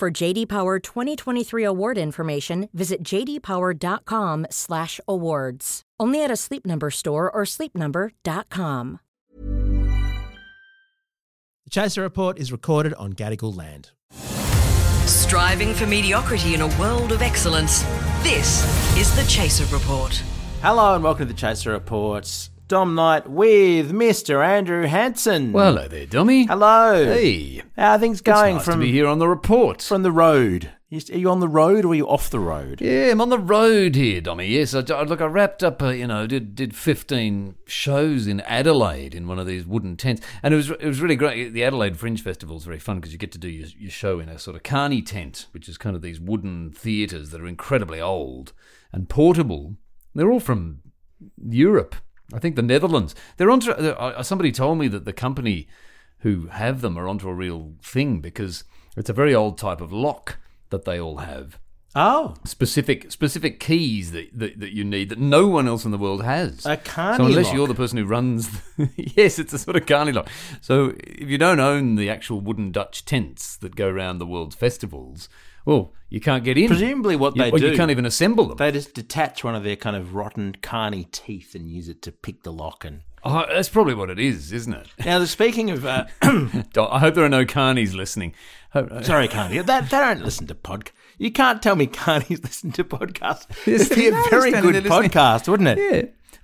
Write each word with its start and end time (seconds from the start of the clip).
For 0.00 0.10
JD 0.10 0.48
Power 0.48 0.78
2023 0.78 1.62
award 1.62 1.98
information, 1.98 2.70
visit 2.72 3.02
jdpower.com/awards. 3.02 5.82
Only 6.00 6.24
at 6.24 6.30
a 6.30 6.36
Sleep 6.36 6.64
Number 6.64 6.90
store 6.90 7.30
or 7.30 7.42
sleepnumber.com. 7.42 9.00
The 11.66 11.70
Chaser 11.70 12.00
Report 12.00 12.38
is 12.38 12.50
recorded 12.50 12.94
on 12.94 13.12
Gadigal 13.12 13.54
land. 13.54 13.90
Striving 15.04 15.74
for 15.74 15.86
mediocrity 15.86 16.54
in 16.54 16.62
a 16.62 16.78
world 16.78 17.12
of 17.12 17.20
excellence. 17.20 17.82
This 18.22 18.64
is 18.96 19.14
the 19.14 19.24
Chaser 19.28 19.66
Report. 19.66 20.22
Hello 20.62 20.94
and 20.94 21.04
welcome 21.04 21.26
to 21.26 21.32
the 21.34 21.38
Chaser 21.38 21.72
Reports. 21.72 22.49
Dom 22.70 22.94
Knight 22.94 23.28
with 23.28 23.90
Mr. 23.90 24.46
Andrew 24.46 24.86
Hansen. 24.86 25.50
Well, 25.52 25.74
hello 25.74 25.88
there, 25.88 26.06
dummy. 26.06 26.46
hello. 26.46 27.04
Hey. 27.04 27.62
How 27.76 27.94
are 27.94 27.98
things 27.98 28.20
going 28.20 28.54
nice 28.58 28.64
from 28.64 28.78
to 28.78 28.86
be 28.86 28.92
here 28.92 29.08
on 29.08 29.18
the 29.18 29.26
report. 29.26 29.82
from 29.82 30.04
the 30.04 30.12
road? 30.12 30.70
Are 30.92 31.16
you 31.16 31.28
on 31.30 31.40
the 31.40 31.48
road 31.48 31.84
or 31.84 31.88
are 31.88 31.94
you 31.96 32.06
off 32.08 32.30
the 32.30 32.38
road? 32.38 32.80
yeah, 32.80 33.10
I'm 33.10 33.20
on 33.20 33.28
the 33.28 33.40
road 33.40 33.96
here, 33.96 34.20
dummy. 34.20 34.46
Yes, 34.46 34.72
I, 34.72 34.84
I- 34.88 35.02
look, 35.02 35.20
I 35.20 35.24
wrapped 35.24 35.64
up, 35.64 35.82
uh, 35.82 35.88
you 35.88 36.06
know, 36.06 36.28
did 36.28 36.54
did 36.54 36.76
15 36.76 37.56
shows 37.66 38.28
in 38.28 38.38
Adelaide 38.42 39.16
in 39.16 39.26
one 39.26 39.40
of 39.40 39.48
these 39.48 39.66
wooden 39.66 39.96
tents, 39.96 40.24
and 40.40 40.54
it 40.54 40.56
was 40.56 40.70
it 40.70 40.84
was 40.86 41.00
really 41.00 41.16
great. 41.16 41.52
The 41.52 41.64
Adelaide 41.64 41.96
Fringe 41.96 42.22
Festival 42.22 42.56
is 42.56 42.64
very 42.64 42.78
fun 42.78 43.00
because 43.00 43.10
you 43.10 43.18
get 43.18 43.32
to 43.32 43.38
do 43.38 43.48
your, 43.48 43.66
your 43.80 43.90
show 43.90 44.20
in 44.20 44.28
a 44.28 44.38
sort 44.38 44.54
of 44.54 44.62
carny 44.62 45.02
tent, 45.02 45.48
which 45.50 45.68
is 45.68 45.76
kind 45.76 45.96
of 45.96 46.02
these 46.02 46.20
wooden 46.20 46.70
theatres 46.70 47.30
that 47.30 47.40
are 47.40 47.48
incredibly 47.48 48.00
old 48.00 48.52
and 48.92 49.08
portable. 49.08 49.74
They're 50.14 50.30
all 50.30 50.38
from 50.38 50.82
Europe. 51.44 51.96
I 52.32 52.38
think 52.38 52.56
the 52.56 52.62
Netherlands. 52.62 53.14
They're 53.36 53.50
onto. 53.50 53.70
Uh, 53.72 54.22
somebody 54.22 54.52
told 54.52 54.78
me 54.78 54.88
that 54.88 55.04
the 55.04 55.12
company 55.12 55.66
who 56.20 56.46
have 56.48 56.80
them 56.80 56.98
are 56.98 57.08
onto 57.08 57.28
a 57.28 57.34
real 57.34 57.72
thing 57.82 58.20
because 58.20 58.64
it's 58.96 59.10
a 59.10 59.14
very 59.14 59.34
old 59.34 59.56
type 59.58 59.80
of 59.80 59.92
lock 59.92 60.38
that 60.70 60.84
they 60.84 61.00
all 61.00 61.18
have. 61.18 61.58
Oh, 61.96 62.34
Specific 62.44 63.10
specific 63.10 63.58
keys 63.58 64.12
that, 64.12 64.28
that, 64.38 64.60
that 64.60 64.72
you 64.72 64.84
need 64.84 65.08
that 65.08 65.18
no 65.18 65.48
one 65.48 65.66
else 65.66 65.84
in 65.84 65.90
the 65.90 65.98
world 65.98 66.22
has. 66.22 66.64
A 66.64 66.76
carny 66.76 67.16
So 67.16 67.24
unless 67.26 67.46
lock. 67.46 67.54
you're 67.56 67.66
the 67.66 67.74
person 67.74 67.98
who 67.98 68.04
runs, 68.04 68.48
yes, 68.96 69.40
it's 69.40 69.52
a 69.52 69.58
sort 69.58 69.76
of 69.76 69.86
carny 69.86 70.12
lock. 70.12 70.28
So 70.60 70.94
if 70.98 71.28
you 71.28 71.36
don't 71.36 71.58
own 71.58 71.96
the 71.96 72.08
actual 72.08 72.40
wooden 72.40 72.70
Dutch 72.70 73.04
tents 73.04 73.56
that 73.56 73.74
go 73.74 73.88
around 73.88 74.18
the 74.18 74.26
world's 74.26 74.54
festivals, 74.54 75.28
well, 75.64 75.92
you 76.08 76.20
can't 76.20 76.42
get 76.44 76.58
in. 76.58 76.68
Presumably 76.68 77.16
what 77.16 77.36
You- 77.36 77.42
they 77.44 77.50
do- 77.50 77.70
you 77.70 77.76
can't 77.76 77.90
even 77.90 78.06
assemble 78.06 78.46
them. 78.46 78.56
they 78.56 78.72
just 78.72 78.94
detach 78.94 79.44
one 79.44 79.54
of 79.54 79.62
their 79.64 79.76
kind 79.76 79.96
of 79.96 80.14
rotten 80.14 80.56
carny 80.62 81.04
teeth 81.12 81.54
and 81.54 81.68
use 81.70 81.88
it 81.88 82.02
to 82.02 82.12
pick 82.12 82.42
the 82.42 82.52
lock. 82.52 82.84
And 82.84 83.00
Oh, 83.22 83.44
that's 83.52 83.68
probably 83.68 83.94
what 83.94 84.08
it 84.10 84.18
is, 84.18 84.50
isn't 84.52 84.72
it? 84.72 84.88
now, 85.04 85.22
speaking 85.26 85.70
of, 85.70 85.84
uh, 85.84 86.06
I 86.22 86.98
hope 86.98 87.14
there 87.14 87.24
are 87.24 87.28
no 87.28 87.44
carnies 87.44 87.94
listening. 87.94 88.32
Sorry, 89.02 89.28
carny, 89.28 89.58
that 89.58 89.90
they 89.90 89.96
don't 89.98 90.22
listen 90.24 90.46
to 90.46 90.54
podcast. 90.54 90.92
You 91.18 91.30
can't 91.30 91.60
tell 91.62 91.76
me 91.76 91.86
carnies 91.88 92.42
listen 92.42 92.72
to 92.72 92.84
podcasts. 92.84 93.46
It'd 93.68 93.94
be 93.94 94.08
a 94.08 94.12
very 94.30 94.52
good 94.52 94.84
podcast, 94.84 95.48
wouldn't 95.48 95.68
it? 95.68 95.78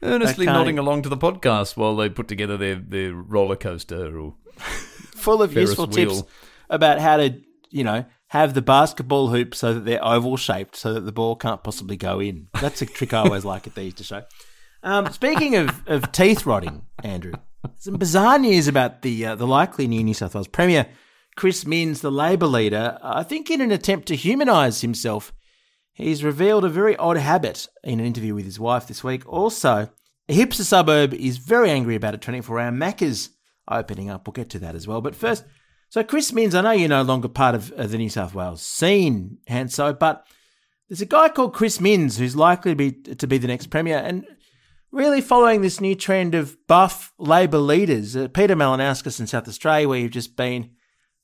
Yeah, 0.02 0.08
earnestly 0.10 0.44
nodding 0.44 0.78
along 0.78 1.02
to 1.02 1.08
the 1.08 1.16
podcast 1.16 1.76
while 1.78 1.96
they 1.96 2.10
put 2.10 2.28
together 2.28 2.56
their, 2.58 2.74
their 2.76 3.14
roller 3.14 3.56
coaster. 3.56 4.18
Or 4.18 4.34
full 4.58 5.40
of 5.42 5.54
useful 5.54 5.86
wheel. 5.86 6.08
tips 6.16 6.22
about 6.68 6.98
how 6.98 7.16
to, 7.16 7.40
you 7.70 7.84
know, 7.84 8.04
have 8.28 8.54
the 8.54 8.62
basketball 8.62 9.28
hoop 9.28 9.54
so 9.54 9.74
that 9.74 9.84
they're 9.84 10.04
oval 10.04 10.36
shaped, 10.36 10.76
so 10.76 10.94
that 10.94 11.00
the 11.00 11.12
ball 11.12 11.36
can't 11.36 11.62
possibly 11.62 11.96
go 11.96 12.20
in. 12.20 12.48
That's 12.60 12.82
a 12.82 12.86
trick 12.86 13.14
I 13.14 13.18
always 13.18 13.44
like 13.44 13.66
at 13.66 13.74
these 13.74 13.94
to 13.94 14.04
show. 14.04 14.24
Um, 14.82 15.10
speaking 15.12 15.56
of, 15.56 15.82
of 15.86 16.12
teeth 16.12 16.46
rotting, 16.46 16.82
Andrew, 17.02 17.32
some 17.78 17.96
bizarre 17.96 18.38
news 18.38 18.68
about 18.68 19.02
the 19.02 19.26
uh, 19.26 19.34
the 19.34 19.46
likely 19.46 19.86
new 19.86 20.02
New 20.02 20.14
South 20.14 20.34
Wales 20.34 20.48
Premier, 20.48 20.86
Chris 21.36 21.66
Minns, 21.66 22.00
the 22.00 22.10
Labor 22.10 22.46
leader. 22.46 22.98
I 23.02 23.22
think 23.22 23.50
in 23.50 23.60
an 23.60 23.72
attempt 23.72 24.08
to 24.08 24.16
humanise 24.16 24.80
himself, 24.80 25.32
he's 25.92 26.24
revealed 26.24 26.64
a 26.64 26.68
very 26.68 26.96
odd 26.96 27.16
habit 27.16 27.68
in 27.84 28.00
an 28.00 28.06
interview 28.06 28.34
with 28.34 28.44
his 28.44 28.60
wife 28.60 28.86
this 28.86 29.04
week. 29.04 29.26
Also, 29.26 29.90
a 30.28 30.36
hipster 30.36 30.62
suburb 30.62 31.14
is 31.14 31.38
very 31.38 31.70
angry 31.70 31.94
about 31.94 32.14
a 32.14 32.18
24 32.18 32.58
hour 32.60 32.70
Macca's 32.72 33.30
opening 33.70 34.10
up. 34.10 34.26
We'll 34.26 34.32
get 34.32 34.50
to 34.50 34.58
that 34.60 34.74
as 34.74 34.86
well. 34.86 35.00
But 35.00 35.14
first, 35.14 35.44
so 35.88 36.02
Chris 36.02 36.32
Minns, 36.32 36.54
I 36.54 36.60
know 36.62 36.72
you're 36.72 36.88
no 36.88 37.02
longer 37.02 37.28
part 37.28 37.54
of 37.54 37.72
the 37.76 37.98
New 37.98 38.10
South 38.10 38.34
Wales 38.34 38.62
scene, 38.62 39.38
Hanso, 39.48 39.98
but 39.98 40.26
there's 40.88 41.00
a 41.00 41.06
guy 41.06 41.28
called 41.28 41.54
Chris 41.54 41.80
Minns 41.80 42.18
who's 42.18 42.36
likely 42.36 42.72
to 42.72 42.76
be 42.76 42.92
to 42.92 43.26
be 43.26 43.38
the 43.38 43.48
next 43.48 43.68
premier, 43.68 43.98
and 43.98 44.26
really 44.92 45.20
following 45.20 45.60
this 45.62 45.80
new 45.80 45.94
trend 45.94 46.34
of 46.34 46.56
buff 46.66 47.12
Labor 47.18 47.58
leaders. 47.58 48.16
Uh, 48.16 48.28
Peter 48.28 48.56
Malinauskas 48.56 49.20
in 49.20 49.26
South 49.26 49.48
Australia, 49.48 49.88
where 49.88 49.98
you've 49.98 50.12
just 50.12 50.36
been 50.36 50.70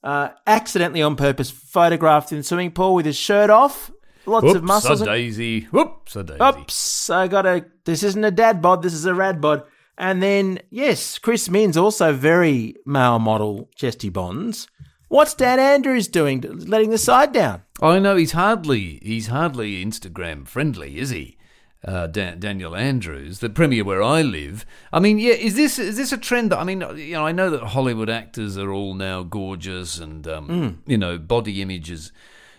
uh, 0.02 0.30
accidentally 0.46 1.02
on 1.02 1.16
purpose 1.16 1.50
photographed 1.50 2.32
in 2.32 2.38
a 2.38 2.42
swimming 2.42 2.72
pool 2.72 2.94
with 2.94 3.06
his 3.06 3.16
shirt 3.16 3.50
off, 3.50 3.90
lots 4.26 4.46
of 4.46 4.54
Whoops, 4.54 4.66
muscles. 4.66 5.00
a 5.02 5.04
daisy. 5.06 5.62
Whoops, 5.64 6.16
a 6.16 6.24
daisy. 6.24 6.42
Oops, 6.42 7.10
I 7.10 7.28
got 7.28 7.46
a. 7.46 7.64
This 7.84 8.02
isn't 8.02 8.24
a 8.24 8.30
dad 8.30 8.60
bod. 8.62 8.82
This 8.82 8.94
is 8.94 9.06
a 9.06 9.14
rad 9.14 9.40
bod. 9.40 9.64
And 10.02 10.20
then 10.20 10.58
yes, 10.68 11.16
Chris 11.18 11.48
Minns 11.48 11.76
also 11.76 12.12
very 12.12 12.74
male 12.84 13.20
model 13.20 13.70
chesty 13.76 14.08
bonds. 14.08 14.66
What's 15.06 15.32
Dan 15.34 15.60
Andrews 15.60 16.08
doing? 16.08 16.40
Letting 16.40 16.90
the 16.90 16.98
side 16.98 17.32
down. 17.32 17.62
I 17.80 18.00
know 18.00 18.16
he's 18.16 18.32
hardly 18.32 18.98
he's 19.02 19.28
hardly 19.28 19.84
Instagram 19.84 20.48
friendly, 20.48 20.98
is 20.98 21.10
he? 21.10 21.36
Uh, 21.84 22.06
Dan, 22.08 22.40
Daniel 22.40 22.74
Andrews, 22.74 23.38
the 23.38 23.48
premier 23.50 23.84
where 23.84 24.02
I 24.02 24.22
live. 24.22 24.64
I 24.92 24.98
mean, 25.00 25.18
yeah, 25.20 25.34
is 25.34 25.54
this 25.54 25.78
is 25.78 25.96
this 25.96 26.12
a 26.12 26.18
trend 26.18 26.50
that 26.50 26.58
I 26.58 26.64
mean, 26.64 26.80
you 26.96 27.12
know, 27.12 27.24
I 27.24 27.30
know 27.32 27.50
that 27.50 27.62
Hollywood 27.62 28.10
actors 28.10 28.58
are 28.58 28.72
all 28.72 28.94
now 28.94 29.22
gorgeous, 29.22 29.98
and 29.98 30.26
um, 30.26 30.46
Hmm. 30.46 30.90
you 30.90 30.98
know, 30.98 31.16
body 31.18 31.62
image 31.62 31.90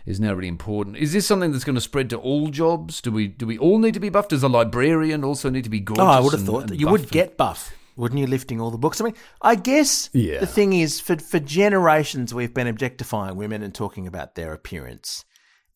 is 0.05 0.19
now 0.19 0.33
really 0.33 0.47
important. 0.47 0.97
Is 0.97 1.13
this 1.13 1.25
something 1.25 1.51
that's 1.51 1.63
going 1.63 1.75
to 1.75 1.81
spread 1.81 2.09
to 2.11 2.17
all 2.17 2.47
jobs? 2.49 3.01
Do 3.01 3.11
we 3.11 3.27
do 3.27 3.45
we 3.47 3.57
all 3.57 3.79
need 3.79 3.93
to 3.93 3.99
be 3.99 4.09
buffed? 4.09 4.29
Does 4.31 4.43
a 4.43 4.49
librarian 4.49 5.23
also 5.23 5.49
need 5.49 5.63
to 5.63 5.69
be 5.69 5.79
gorgeous? 5.79 6.03
Oh, 6.03 6.07
I 6.07 6.19
would 6.19 6.33
have 6.33 6.41
and- 6.41 6.47
thought 6.47 6.67
that 6.67 6.79
you 6.79 6.87
would 6.89 7.09
get 7.09 7.37
buff, 7.37 7.73
wouldn't 7.95 8.19
you? 8.19 8.27
Lifting 8.27 8.59
all 8.59 8.71
the 8.71 8.77
books. 8.77 8.99
I 8.99 9.05
mean, 9.05 9.15
I 9.41 9.55
guess 9.55 10.09
Yeah. 10.13 10.39
the 10.39 10.47
thing 10.47 10.73
is, 10.73 10.99
for 10.99 11.17
for 11.17 11.39
generations, 11.39 12.33
we've 12.33 12.53
been 12.53 12.67
objectifying 12.67 13.35
women 13.37 13.61
and 13.63 13.73
talking 13.73 14.07
about 14.07 14.35
their 14.35 14.53
appearance, 14.53 15.25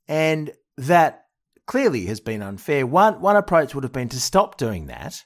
and 0.08 0.52
that 0.78 1.24
clearly 1.66 2.06
has 2.08 2.20
been 2.20 2.42
unfair. 2.42 2.86
One 2.86 3.22
one 3.22 3.36
approach 3.36 3.74
would 3.76 3.84
have 3.84 3.94
been 3.94 4.10
to 4.10 4.20
stop 4.20 4.58
doing 4.58 4.88
that, 4.88 5.24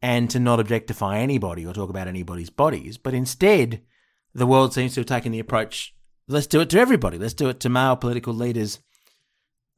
and 0.00 0.30
to 0.30 0.40
not 0.40 0.58
objectify 0.58 1.18
anybody 1.18 1.64
or 1.66 1.72
talk 1.74 1.90
about 1.90 2.08
anybody's 2.08 2.50
bodies, 2.50 2.96
but 2.98 3.14
instead, 3.14 3.82
the 4.34 4.46
world 4.46 4.72
seems 4.72 4.94
to 4.94 5.00
have 5.00 5.06
taken 5.06 5.32
the 5.32 5.38
approach: 5.38 5.94
let's 6.28 6.46
do 6.46 6.60
it 6.60 6.70
to 6.70 6.78
everybody. 6.78 7.18
Let's 7.18 7.34
do 7.34 7.48
it 7.48 7.60
to 7.60 7.68
male 7.68 7.96
political 7.96 8.34
leaders 8.34 8.80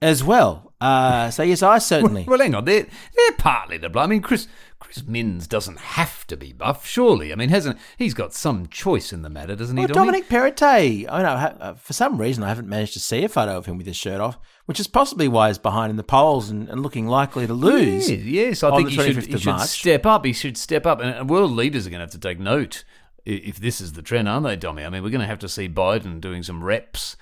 as 0.01 0.23
well. 0.23 0.75
Uh, 0.81 1.31
so 1.31 1.43
yes, 1.43 1.63
I 1.63 1.79
certainly. 1.79 2.25
Well, 2.25 2.39
hang 2.39 2.55
on, 2.55 2.67
they're 2.67 2.87
they're 3.17 3.37
partly 3.39 3.79
to 3.79 3.89
blame. 3.89 4.05
I 4.05 4.07
mean, 4.07 4.21
Chris 4.21 4.49
Chris 4.79 5.03
Minns 5.07 5.47
doesn't 5.47 5.79
have 5.79 6.27
to 6.27 6.37
be 6.37 6.53
buff, 6.53 6.87
surely. 6.87 7.33
I 7.33 7.37
mean, 7.37 7.49
hasn't 7.49 7.79
he's 7.97 8.13
got 8.13 8.35
some 8.35 8.67
choice 8.67 9.13
in 9.13 9.23
the 9.23 9.31
matter, 9.31 9.57
doesn't 9.57 9.77
he? 9.77 9.83
Well, 9.87 9.95
Dominic? 9.95 10.29
Dominic 10.29 10.57
Perrottet, 10.59 11.07
I 11.11 11.23
know 11.23 11.29
uh, 11.31 11.75
for 11.75 11.95
some 11.95 12.21
reason 12.21 12.45
I 12.45 12.49
haven't 12.49 12.69
managed 12.69 12.93
to 12.95 13.01
see 13.01 13.25
a 13.25 13.31
photo 13.31 13.57
of 13.57 13.65
him 13.65 13.79
with 13.79 13.87
his 13.87 13.97
shirt 13.97 14.21
off, 14.21 14.39
which 14.67 14.79
is 14.79 14.87
possibly 14.87 15.27
why 15.27 15.49
he's 15.49 15.59
behind 15.59 15.91
in 15.91 15.97
the 15.97 16.05
polls 16.05 16.51
and, 16.51 16.69
and 16.69 16.83
looking 16.83 17.07
likely 17.07 17.47
to 17.47 17.55
lose. 17.55 18.11
Yeah, 18.11 18.17
yes, 18.19 18.63
I 18.63 18.77
think 18.77 18.91
he 18.91 18.97
should, 18.97 19.25
he 19.25 19.39
should 19.39 19.61
step 19.61 20.05
up. 20.05 20.25
He 20.27 20.35
should 20.35 20.59
step 20.59 20.85
up, 20.85 21.01
and, 21.01 21.11
and 21.11 21.31
world 21.31 21.53
leaders 21.53 21.87
are 21.87 21.91
going 21.91 22.01
to 22.01 22.05
have 22.05 22.11
to 22.11 22.19
take 22.19 22.39
note 22.39 22.85
if 23.25 23.59
this 23.59 23.81
is 23.81 23.93
the 23.95 24.03
trend, 24.03 24.29
aren't 24.29 24.45
they, 24.47 24.57
Dommy? 24.57 24.87
I 24.87 24.91
mean, 24.91 25.03
we're 25.03 25.11
going 25.11 25.21
to 25.21 25.27
have 25.27 25.39
to 25.41 25.49
see 25.49 25.69
Biden 25.69 26.21
doing 26.21 26.43
some 26.43 26.63
reps. 26.63 27.17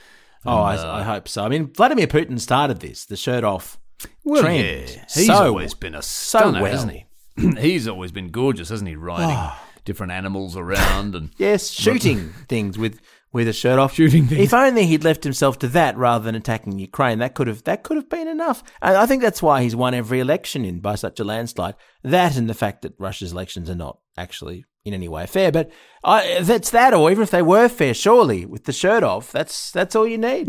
Oh, 0.44 0.64
And, 0.64 0.80
I, 0.80 0.82
uh, 0.82 0.96
I 0.98 1.02
hope 1.02 1.28
so. 1.28 1.44
I 1.44 1.48
mean, 1.48 1.72
Vladimir 1.72 2.06
Putin 2.06 2.40
started 2.40 2.80
this, 2.80 3.04
the 3.04 3.16
shirt 3.16 3.44
off 3.44 3.78
well, 4.24 4.42
trend. 4.42 4.88
yeah, 4.90 5.04
he's 5.14 5.26
so, 5.26 5.34
always 5.34 5.74
been 5.74 5.94
a 5.94 6.02
stunner, 6.02 6.62
well. 6.62 6.72
hasn't 6.72 6.92
he? 6.92 7.06
he's 7.60 7.86
always 7.86 8.12
been 8.12 8.30
gorgeous, 8.30 8.68
hasn't 8.68 8.88
he? 8.88 8.96
Riding 8.96 9.52
different 9.84 10.12
animals 10.12 10.56
around 10.56 11.14
and 11.14 11.30
Yes, 11.38 11.70
shooting 11.70 12.30
things 12.48 12.78
with 12.78 13.00
with 13.32 13.48
a 13.48 13.52
shirt 13.52 13.78
off. 13.78 13.94
Shooting 13.94 14.26
things. 14.26 14.40
If 14.40 14.52
only 14.52 14.86
he'd 14.86 15.04
left 15.04 15.24
himself 15.24 15.58
to 15.60 15.68
that 15.68 15.96
rather 15.96 16.24
than 16.24 16.34
attacking 16.34 16.78
Ukraine, 16.78 17.18
that 17.20 17.34
could 17.34 17.46
have 17.46 17.64
that 17.64 17.82
could 17.82 17.96
have 17.96 18.08
been 18.10 18.28
enough. 18.28 18.62
And 18.82 18.96
I 18.96 19.06
think 19.06 19.22
that's 19.22 19.42
why 19.42 19.62
he's 19.62 19.76
won 19.76 19.94
every 19.94 20.20
election 20.20 20.64
in 20.64 20.80
by 20.80 20.96
such 20.96 21.18
a 21.20 21.24
landslide. 21.24 21.74
That 22.02 22.36
and 22.36 22.48
the 22.50 22.54
fact 22.54 22.82
that 22.82 22.94
Russia's 22.98 23.32
elections 23.32 23.70
are 23.70 23.74
not 23.74 23.98
actually 24.16 24.64
in 24.84 24.94
any 24.94 25.08
way 25.08 25.26
fair. 25.26 25.52
But 25.52 25.70
I, 26.04 26.22
if 26.24 26.50
it's 26.50 26.70
that, 26.70 26.92
or 26.94 27.10
even 27.10 27.22
if 27.22 27.30
they 27.30 27.42
were 27.42 27.68
fair, 27.68 27.94
surely 27.94 28.44
with 28.44 28.64
the 28.64 28.72
shirt 28.72 29.02
off, 29.02 29.30
that's 29.32 29.70
that's 29.70 29.94
all 29.96 30.06
you 30.06 30.18
need. 30.18 30.46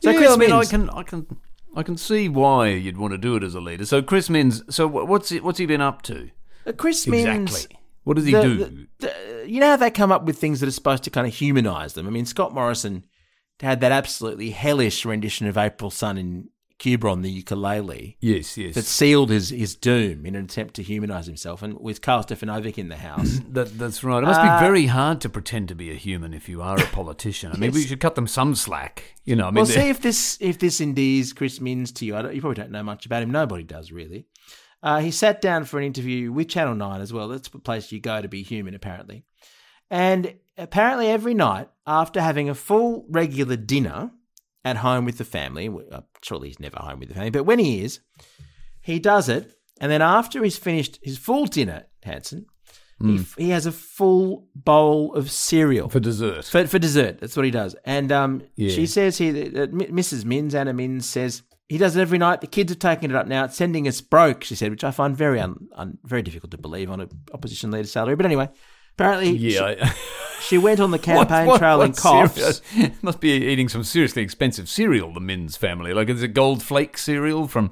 So 0.00 0.10
yeah, 0.10 0.16
Chris 0.18 0.30
I 0.32 0.36
mean, 0.36 0.52
I 0.52 0.64
can, 0.64 0.90
I 0.90 1.02
can, 1.02 1.26
I 1.76 1.82
can 1.82 1.96
see 1.96 2.28
why 2.28 2.68
you'd 2.68 2.98
want 2.98 3.12
to 3.12 3.18
do 3.18 3.36
it 3.36 3.42
as 3.42 3.54
a 3.54 3.60
leader. 3.60 3.86
So 3.86 4.02
Chris 4.02 4.28
Minns, 4.30 4.62
so 4.74 4.86
what's 4.86 5.30
he, 5.30 5.40
what's 5.40 5.58
he 5.58 5.66
been 5.66 5.80
up 5.80 6.02
to 6.02 6.30
Uh, 6.66 6.72
Chris 6.72 7.06
Minns. 7.06 7.50
exactly? 7.54 7.78
What 8.04 8.16
does 8.16 8.26
he 8.26 8.32
the- 8.32 8.42
do? 8.42 8.54
the- 8.58 8.88
the- 8.98 9.44
you 9.48 9.60
know 9.60 9.70
how 9.70 9.76
they 9.76 9.90
come 9.90 10.12
up 10.12 10.24
with 10.24 10.38
things 10.38 10.60
that 10.60 10.68
are 10.68 10.72
supposed 10.72 11.04
to 11.04 11.10
kind 11.10 11.26
of 11.26 11.34
humanise 11.34 11.94
them? 11.94 12.06
I 12.06 12.10
mean, 12.10 12.26
Scott 12.26 12.52
Morrison 12.54 13.04
had 13.60 13.80
that 13.80 13.92
absolutely 13.92 14.50
hellish 14.50 15.04
rendition 15.06 15.46
of 15.46 15.56
April 15.56 15.90
Sun 15.90 16.18
in 16.18 16.48
Cuba 16.84 17.08
on 17.08 17.22
the 17.22 17.30
ukulele 17.30 18.18
yes, 18.20 18.58
yes. 18.58 18.74
that 18.74 18.84
sealed 18.84 19.30
his, 19.30 19.48
his 19.48 19.74
doom 19.74 20.26
in 20.26 20.34
an 20.34 20.44
attempt 20.44 20.74
to 20.74 20.82
humanise 20.82 21.24
himself, 21.24 21.62
and 21.62 21.80
with 21.80 22.02
Karl 22.02 22.22
Stefanovic 22.22 22.76
in 22.76 22.90
the 22.90 22.98
house. 22.98 23.40
That, 23.54 23.78
that's 23.78 24.04
right. 24.04 24.22
It 24.22 24.26
must 24.26 24.40
Uh, 24.40 24.58
be 24.58 24.66
very 24.66 24.86
hard 24.86 25.22
to 25.22 25.30
pretend 25.30 25.68
to 25.68 25.74
be 25.74 25.90
a 25.90 25.94
human 25.94 26.34
if 26.34 26.46
you 26.46 26.60
are 26.60 26.78
a 26.78 26.84
politician. 26.88 27.52
I 27.52 27.56
mean, 27.56 27.72
we 27.72 27.86
should 27.86 28.00
cut 28.00 28.16
them 28.16 28.26
some 28.26 28.54
slack. 28.54 29.14
You 29.24 29.34
know, 29.34 29.44
I 29.46 29.50
mean, 29.50 29.54
well, 29.54 29.66
see 29.66 29.88
if 29.94 30.02
this 30.02 30.36
if 30.42 30.58
this 30.58 30.78
endears 30.82 31.32
Chris 31.32 31.58
Minns 31.58 31.90
to 31.92 32.04
you. 32.04 32.16
I 32.16 32.20
don't, 32.20 32.34
you 32.34 32.42
probably 32.42 32.60
don't 32.62 32.70
know 32.70 32.82
much 32.82 33.06
about 33.06 33.22
him. 33.22 33.30
Nobody 33.30 33.64
does 33.64 33.90
really. 33.90 34.26
Uh, 34.82 34.98
he 34.98 35.10
sat 35.10 35.40
down 35.40 35.64
for 35.64 35.78
an 35.78 35.84
interview 35.86 36.30
with 36.32 36.48
Channel 36.48 36.74
Nine 36.74 37.00
as 37.00 37.14
well. 37.14 37.28
That's 37.28 37.48
the 37.48 37.60
place 37.60 37.92
you 37.92 38.00
go 38.00 38.20
to 38.20 38.28
be 38.28 38.42
human, 38.42 38.74
apparently. 38.74 39.24
And 39.90 40.34
apparently, 40.58 41.08
every 41.08 41.32
night 41.32 41.70
after 41.86 42.20
having 42.20 42.50
a 42.50 42.54
full 42.54 43.06
regular 43.08 43.56
dinner 43.56 44.10
at 44.64 44.76
home 44.78 45.04
with 45.04 45.18
the 45.18 45.24
family, 45.24 45.68
uh, 45.92 46.00
surely 46.22 46.48
he's 46.48 46.60
never 46.60 46.78
home 46.78 47.00
with 47.00 47.08
the 47.08 47.14
family, 47.14 47.30
but 47.30 47.44
when 47.44 47.58
he 47.58 47.82
is, 47.84 48.00
he 48.80 48.98
does 48.98 49.28
it. 49.28 49.52
And 49.80 49.90
then 49.90 50.02
after 50.02 50.42
he's 50.42 50.56
finished 50.56 50.98
his 51.02 51.18
full 51.18 51.46
dinner, 51.46 51.84
Hansen, 52.02 52.46
he, 53.02 53.20
he 53.36 53.50
has 53.50 53.66
a 53.66 53.72
full 53.72 54.46
bowl 54.54 55.14
of 55.14 55.30
cereal 55.30 55.88
for 55.90 56.00
dessert. 56.00 56.44
for, 56.46 56.66
for 56.66 56.78
dessert. 56.78 57.18
That's 57.20 57.36
what 57.36 57.44
he 57.44 57.50
does. 57.50 57.74
And 57.84 58.10
um, 58.12 58.42
Yeah. 58.56 58.70
she 58.74 58.86
says 58.86 59.18
that 59.18 59.68
M- 59.72 59.94
Mrs. 59.94 60.24
Minns, 60.24 60.54
Anna 60.54 60.72
Minns, 60.72 61.06
says 61.06 61.42
he 61.68 61.76
does 61.76 61.96
it 61.96 62.00
every 62.00 62.18
night. 62.18 62.40
The 62.40 62.46
kids 62.46 62.70
are 62.72 62.76
taking 62.76 63.10
it 63.10 63.16
up 63.16 63.26
now. 63.26 63.44
It's 63.44 63.56
sending 63.56 63.86
us 63.88 64.00
broke, 64.00 64.44
she 64.44 64.54
said, 64.54 64.70
which 64.70 64.84
I 64.84 64.90
find 64.90 65.14
very 65.16 65.40
un, 65.40 65.68
un, 65.74 65.98
very 66.04 66.22
difficult 66.22 66.52
to 66.52 66.56
believe 66.58 66.88
on 66.90 67.00
an 67.00 67.08
opposition 67.34 67.70
leader's 67.72 67.90
salary. 67.92 68.14
But 68.16 68.26
anyway, 68.26 68.48
apparently 68.94 69.30
yeah. 69.36 69.88
She, 69.88 69.94
she 70.48 70.58
went 70.58 70.80
on 70.80 70.90
the 70.90 70.98
campaign 70.98 71.46
What- 71.46 71.58
trail 71.58 71.78
what 71.78 71.86
in 71.88 71.92
coughs. 71.94 72.62
cereal- 72.64 72.92
Must 73.02 73.20
be 73.20 73.30
eating 73.30 73.68
some 73.68 73.84
seriously 73.84 74.22
expensive 74.22 74.68
cereal. 74.68 75.12
The 75.12 75.20
Minns 75.20 75.56
family, 75.56 75.92
like 75.94 76.08
is 76.08 76.22
it 76.22 76.28
Gold 76.28 76.62
Flake 76.62 76.96
cereal 76.98 77.46
from 77.48 77.70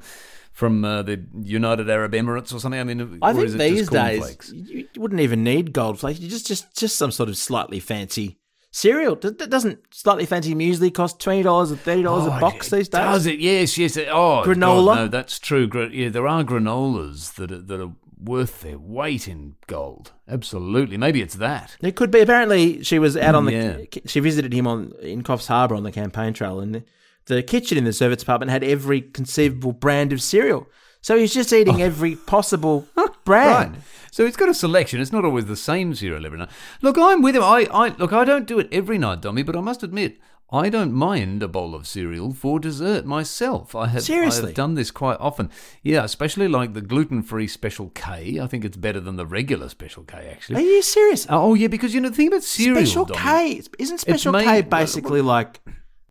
from 0.52 0.84
uh, 0.84 1.02
the 1.02 1.24
United 1.42 1.88
Arab 1.88 2.12
Emirates 2.12 2.54
or 2.54 2.60
something? 2.60 2.78
I 2.80 2.84
mean, 2.84 3.18
I 3.22 3.32
think 3.32 3.46
is 3.46 3.54
it 3.54 3.58
these 3.58 3.88
days 3.88 4.18
cornflakes? 4.20 4.52
you 4.52 4.86
wouldn't 4.98 5.20
even 5.22 5.42
need 5.42 5.72
gold 5.72 5.98
flakes. 6.00 6.20
You 6.20 6.28
just 6.28 6.46
just 6.46 6.76
just 6.76 6.96
some 6.96 7.10
sort 7.10 7.28
of 7.30 7.36
slightly 7.38 7.80
fancy 7.80 8.38
cereal. 8.70 9.14
D- 9.16 9.30
Doesn't 9.30 9.80
slightly 9.94 10.26
fancy 10.26 10.54
muesli 10.54 10.92
cost 10.92 11.18
twenty 11.20 11.42
dollars 11.42 11.72
or 11.72 11.76
thirty 11.76 12.02
dollars 12.02 12.26
Oh, 12.30 12.36
a 12.36 12.40
box 12.40 12.68
these 12.70 12.88
days? 12.88 13.00
Does 13.00 13.26
it? 13.26 13.38
Yes, 13.38 13.78
yes. 13.78 13.96
it- 13.96 14.08
Oh, 14.10 14.42
Granola? 14.44 14.94
God, 14.94 14.96
no, 14.96 15.08
that's 15.08 15.38
true. 15.38 15.70
Yeah, 15.90 16.10
there 16.10 16.26
are 16.28 16.44
granolas 16.44 17.34
that 17.36 17.50
are, 17.50 17.58
that 17.62 17.80
are 17.80 17.92
worth 18.24 18.60
their 18.60 18.78
weight 18.78 19.28
in 19.28 19.56
gold. 19.66 20.12
Absolutely. 20.28 20.96
Maybe 20.96 21.22
it's 21.22 21.34
that. 21.36 21.76
It 21.80 21.96
could 21.96 22.10
be. 22.10 22.20
Apparently, 22.20 22.82
she 22.82 22.98
was 22.98 23.16
out 23.16 23.34
on 23.34 23.46
the. 23.46 23.52
Yeah. 23.52 24.00
She 24.06 24.20
visited 24.20 24.52
him 24.52 24.66
on 24.66 24.92
in 25.00 25.22
Coffs 25.22 25.48
Harbour 25.48 25.74
on 25.74 25.82
the 25.82 25.92
campaign 25.92 26.32
trail, 26.32 26.60
and 26.60 26.84
the, 27.26 27.42
kitchen 27.42 27.78
in 27.78 27.84
the 27.84 27.92
service 27.92 28.18
department 28.18 28.50
had 28.50 28.64
every 28.64 29.00
conceivable 29.00 29.72
brand 29.72 30.12
of 30.12 30.22
cereal. 30.22 30.66
So 31.00 31.18
he's 31.18 31.34
just 31.34 31.52
eating 31.52 31.82
oh. 31.82 31.84
every 31.84 32.14
possible 32.14 32.86
brand. 33.24 33.72
Right. 33.72 33.82
So 34.12 34.24
it's 34.24 34.36
got 34.36 34.48
a 34.48 34.54
selection. 34.54 35.00
It's 35.00 35.10
not 35.10 35.24
always 35.24 35.46
the 35.46 35.56
same 35.56 35.94
cereal 35.94 36.24
every 36.24 36.38
night. 36.38 36.50
Look, 36.80 36.96
I'm 36.98 37.22
with 37.22 37.34
him. 37.34 37.42
I, 37.42 37.66
I 37.72 37.88
look. 37.88 38.12
I 38.12 38.24
don't 38.24 38.46
do 38.46 38.58
it 38.58 38.68
every 38.70 38.98
night, 38.98 39.22
Dommy, 39.22 39.44
but 39.44 39.56
I 39.56 39.60
must 39.60 39.82
admit. 39.82 40.18
I 40.52 40.68
don't 40.68 40.92
mind 40.92 41.42
a 41.42 41.48
bowl 41.48 41.74
of 41.74 41.86
cereal 41.86 42.34
for 42.34 42.60
dessert 42.60 43.06
myself. 43.06 43.74
I 43.74 43.86
have, 43.86 44.02
I 44.02 44.04
Seriously? 44.04 44.46
have 44.48 44.54
done 44.54 44.74
this 44.74 44.90
quite 44.90 45.16
often. 45.18 45.50
Yeah, 45.82 46.04
especially 46.04 46.46
like 46.46 46.74
the 46.74 46.82
gluten-free 46.82 47.48
Special 47.48 47.88
K. 47.94 48.38
I 48.38 48.46
think 48.46 48.64
it's 48.64 48.76
better 48.76 49.00
than 49.00 49.16
the 49.16 49.24
regular 49.26 49.70
Special 49.70 50.04
K, 50.04 50.28
actually. 50.30 50.56
Are 50.56 50.66
you 50.66 50.82
serious? 50.82 51.26
Oh 51.30 51.54
yeah, 51.54 51.68
because 51.68 51.94
you 51.94 52.00
know 52.02 52.10
the 52.10 52.14
thing 52.16 52.28
about 52.28 52.42
cereal, 52.42 52.84
Special 52.84 53.06
K 53.06 53.62
isn't 53.78 53.98
Special 53.98 54.32
made- 54.32 54.44
K 54.44 54.60
well, 54.60 54.62
basically 54.62 55.22
like 55.36 55.60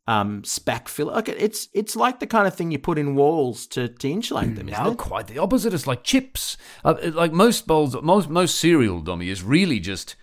um, 0.08 0.42
spack 0.42 0.88
filler? 0.88 1.14
Like 1.14 1.30
it's 1.30 1.70
it's 1.74 1.96
like 1.96 2.20
the 2.20 2.28
kind 2.28 2.48
of 2.48 2.56
thing 2.56 2.72
you 2.72 2.80
put 2.80 2.98
in 2.98 3.14
walls 3.16 3.68
to, 3.68 3.88
to 3.90 4.10
insulate 4.10 4.56
them, 4.56 4.70
isn't 4.70 4.84
No, 4.84 4.92
it? 4.94 4.98
quite 4.98 5.28
the 5.28 5.38
opposite. 5.38 5.74
It's 5.74 5.86
like 5.86 6.04
chips. 6.04 6.58
Uh, 6.84 6.96
like 7.14 7.32
most 7.32 7.68
bowls, 7.68 7.96
most 8.02 8.28
most 8.28 8.56
cereal, 8.60 9.04
Dommy, 9.04 9.28
is 9.28 9.44
really 9.44 9.80
just 9.80 10.16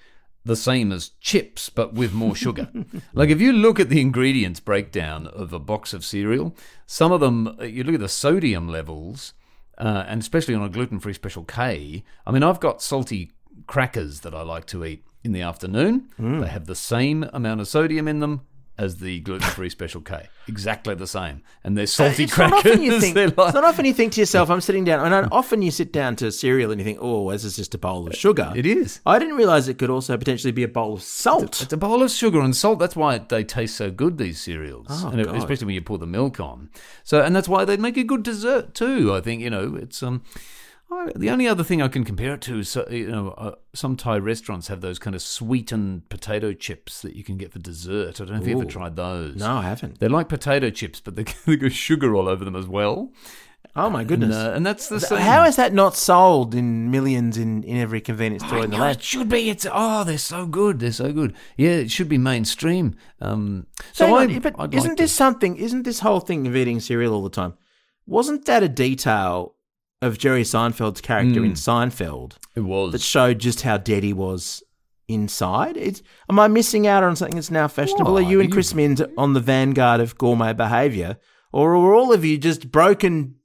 the 0.48 0.56
same 0.56 0.90
as 0.90 1.10
chips, 1.20 1.70
but 1.70 1.94
with 1.94 2.12
more 2.12 2.34
sugar. 2.34 2.68
like 3.12 3.28
if 3.28 3.40
you 3.40 3.52
look 3.52 3.78
at 3.78 3.90
the 3.90 4.00
ingredients 4.00 4.58
breakdown 4.58 5.26
of 5.28 5.52
a 5.52 5.58
box 5.58 5.92
of 5.92 6.04
cereal, 6.04 6.56
some 6.86 7.12
of 7.12 7.20
them, 7.20 7.56
uh, 7.60 7.64
you 7.64 7.84
look 7.84 7.94
at 7.94 8.00
the 8.00 8.08
sodium 8.08 8.68
levels, 8.68 9.34
uh, 9.76 10.04
and 10.08 10.20
especially 10.20 10.54
on 10.54 10.62
a 10.62 10.68
gluten-free 10.68 11.12
Special 11.12 11.44
K. 11.44 12.02
I 12.26 12.32
mean, 12.32 12.42
I've 12.42 12.60
got 12.60 12.82
salty 12.82 13.30
crackers 13.66 14.20
that 14.20 14.34
I 14.34 14.42
like 14.42 14.66
to 14.66 14.84
eat 14.84 15.04
in 15.22 15.32
the 15.32 15.42
afternoon. 15.42 16.08
Mm. 16.18 16.40
They 16.40 16.48
have 16.48 16.66
the 16.66 16.74
same 16.74 17.24
amount 17.32 17.60
of 17.60 17.68
sodium 17.68 18.08
in 18.08 18.20
them. 18.20 18.42
As 18.78 18.98
the 18.98 19.18
gluten-free 19.18 19.70
Special 19.70 20.00
K, 20.00 20.28
exactly 20.46 20.94
the 20.94 21.08
same, 21.08 21.42
and 21.64 21.76
they're 21.76 21.84
salty 21.88 22.24
it's 22.24 22.38
not 22.38 22.52
crackers. 22.52 22.70
often 22.74 22.82
you 22.84 23.00
think. 23.00 23.14
They're 23.16 23.26
It's 23.26 23.36
not 23.36 23.64
often 23.64 23.84
you 23.84 23.92
think 23.92 24.12
to 24.12 24.20
yourself, 24.20 24.50
"I'm 24.50 24.60
sitting 24.60 24.84
down." 24.84 25.12
And 25.12 25.28
often 25.32 25.62
you 25.62 25.72
sit 25.72 25.92
down 25.92 26.14
to 26.16 26.30
cereal 26.30 26.70
and 26.70 26.80
you 26.80 26.84
think, 26.84 26.98
"Oh, 27.02 27.32
this 27.32 27.42
is 27.42 27.56
just 27.56 27.74
a 27.74 27.78
bowl 27.78 28.06
of 28.06 28.14
sugar." 28.14 28.52
It 28.54 28.66
is. 28.66 29.00
I 29.04 29.18
didn't 29.18 29.34
realize 29.34 29.66
it 29.66 29.78
could 29.78 29.90
also 29.90 30.16
potentially 30.16 30.52
be 30.52 30.62
a 30.62 30.68
bowl 30.68 30.94
of 30.94 31.02
salt. 31.02 31.60
It's 31.60 31.72
a 31.72 31.76
bowl 31.76 32.04
of 32.04 32.10
sugar 32.12 32.40
and 32.40 32.54
salt. 32.56 32.78
That's 32.78 32.94
why 32.94 33.18
they 33.18 33.42
taste 33.42 33.74
so 33.76 33.90
good. 33.90 34.16
These 34.16 34.40
cereals, 34.40 34.86
Oh, 34.90 35.08
and 35.08 35.24
God. 35.24 35.34
especially 35.34 35.66
when 35.66 35.74
you 35.74 35.82
pour 35.82 35.98
the 35.98 36.06
milk 36.06 36.38
on. 36.38 36.70
So, 37.02 37.20
and 37.20 37.34
that's 37.34 37.48
why 37.48 37.64
they 37.64 37.76
make 37.76 37.96
a 37.96 38.04
good 38.04 38.22
dessert 38.22 38.74
too. 38.74 39.12
I 39.12 39.20
think 39.20 39.42
you 39.42 39.50
know 39.50 39.74
it's 39.74 40.04
um. 40.04 40.22
I- 40.90 41.12
The 41.14 41.30
only 41.30 41.46
other 41.46 41.62
thing 41.64 41.82
I 41.82 41.88
can 41.88 42.04
compare 42.04 42.32
it 42.34 42.40
to 42.42 42.58
is, 42.58 42.76
uh, 42.76 42.86
you 42.90 43.10
know, 43.10 43.30
uh, 43.32 43.52
some 43.74 43.96
Thai 43.96 44.16
restaurants 44.18 44.68
have 44.68 44.80
those 44.80 44.98
kind 44.98 45.14
of 45.14 45.20
sweetened 45.22 46.08
potato 46.08 46.52
chips 46.52 47.02
that 47.02 47.14
you 47.14 47.22
can 47.24 47.36
get 47.36 47.52
for 47.52 47.58
dessert. 47.58 48.20
I 48.20 48.24
don't 48.24 48.36
know 48.36 48.40
if 48.42 48.48
you 48.48 48.56
ever 48.56 48.64
tried 48.64 48.96
those. 48.96 49.36
No, 49.36 49.56
I 49.56 49.62
haven't. 49.62 49.98
They're 50.00 50.08
like 50.08 50.28
potato 50.28 50.70
chips, 50.70 51.00
but 51.00 51.14
they 51.16 51.24
they 51.46 51.56
got 51.56 51.72
sugar 51.72 52.14
all 52.14 52.28
over 52.28 52.44
them 52.44 52.56
as 52.56 52.66
well. 52.66 53.12
Oh 53.76 53.90
my 53.90 54.00
And, 54.00 54.08
goodness! 54.08 54.34
uh, 54.34 54.52
and 54.54 54.64
that's 54.64 54.88
the 54.88 54.98
same. 54.98 55.18
How 55.18 55.44
is 55.44 55.56
that 55.56 55.72
not 55.74 55.94
sold 55.94 56.54
in 56.54 56.90
millions 56.90 57.36
in, 57.36 57.62
in 57.64 57.76
every 57.76 58.00
convenience 58.00 58.44
store 58.44 58.60
I 58.60 58.64
in 58.64 58.70
the 58.70 58.78
land? 58.78 58.96
it 58.98 59.02
should 59.02 59.28
be. 59.28 59.50
It's 59.50 59.66
oh, 59.70 60.04
they're 60.04 60.16
so 60.16 60.46
good. 60.46 60.78
They're 60.80 60.90
so 60.92 61.12
good. 61.12 61.34
Yeah, 61.56 61.70
it 61.70 61.90
should 61.90 62.08
be 62.08 62.18
mainstream. 62.18 62.94
Um, 63.20 63.66
so 63.92 64.14
on, 64.16 64.30
I, 64.34 64.38
but 64.38 64.54
I'd 64.58 64.74
isn't 64.74 64.90
like 64.90 64.96
to- 64.96 65.02
this 65.02 65.12
something? 65.12 65.56
Isn't 65.56 65.82
this 65.82 66.00
whole 66.00 66.20
thing 66.20 66.46
of 66.46 66.56
eating 66.56 66.80
cereal 66.80 67.12
all 67.14 67.22
the 67.22 67.30
time? 67.30 67.54
Wasn't 68.06 68.46
that 68.46 68.62
a 68.62 68.68
detail 68.68 69.54
of 70.00 70.18
Jerry 70.18 70.42
Seinfeld's 70.42 71.00
character 71.00 71.40
Hmm. 71.40 71.46
in 71.46 71.52
Seinfeld 71.52 72.34
It 72.54 72.60
was. 72.60 72.92
that 72.92 73.00
showed 73.00 73.38
just 73.38 73.62
how 73.62 73.78
dead 73.78 74.02
he 74.04 74.12
was 74.12 74.62
inside? 75.08 75.76
It's, 75.76 76.02
am 76.30 76.38
I 76.38 76.48
missing 76.48 76.86
out 76.86 77.02
on 77.02 77.16
something 77.16 77.36
that's 77.36 77.50
now 77.50 77.66
fashionable? 77.68 78.16
Are 78.18 78.22
you 78.22 78.40
and 78.40 78.52
Chris 78.52 78.74
Minns 78.74 79.02
on 79.16 79.32
the 79.32 79.40
vanguard 79.40 80.00
of 80.00 80.16
gourmet 80.18 80.52
behaviour, 80.52 81.16
or 81.52 81.74
are 81.74 81.94
all 81.94 82.12
of 82.12 82.24
you 82.24 82.38
just 82.38 82.70
broken 82.70 83.36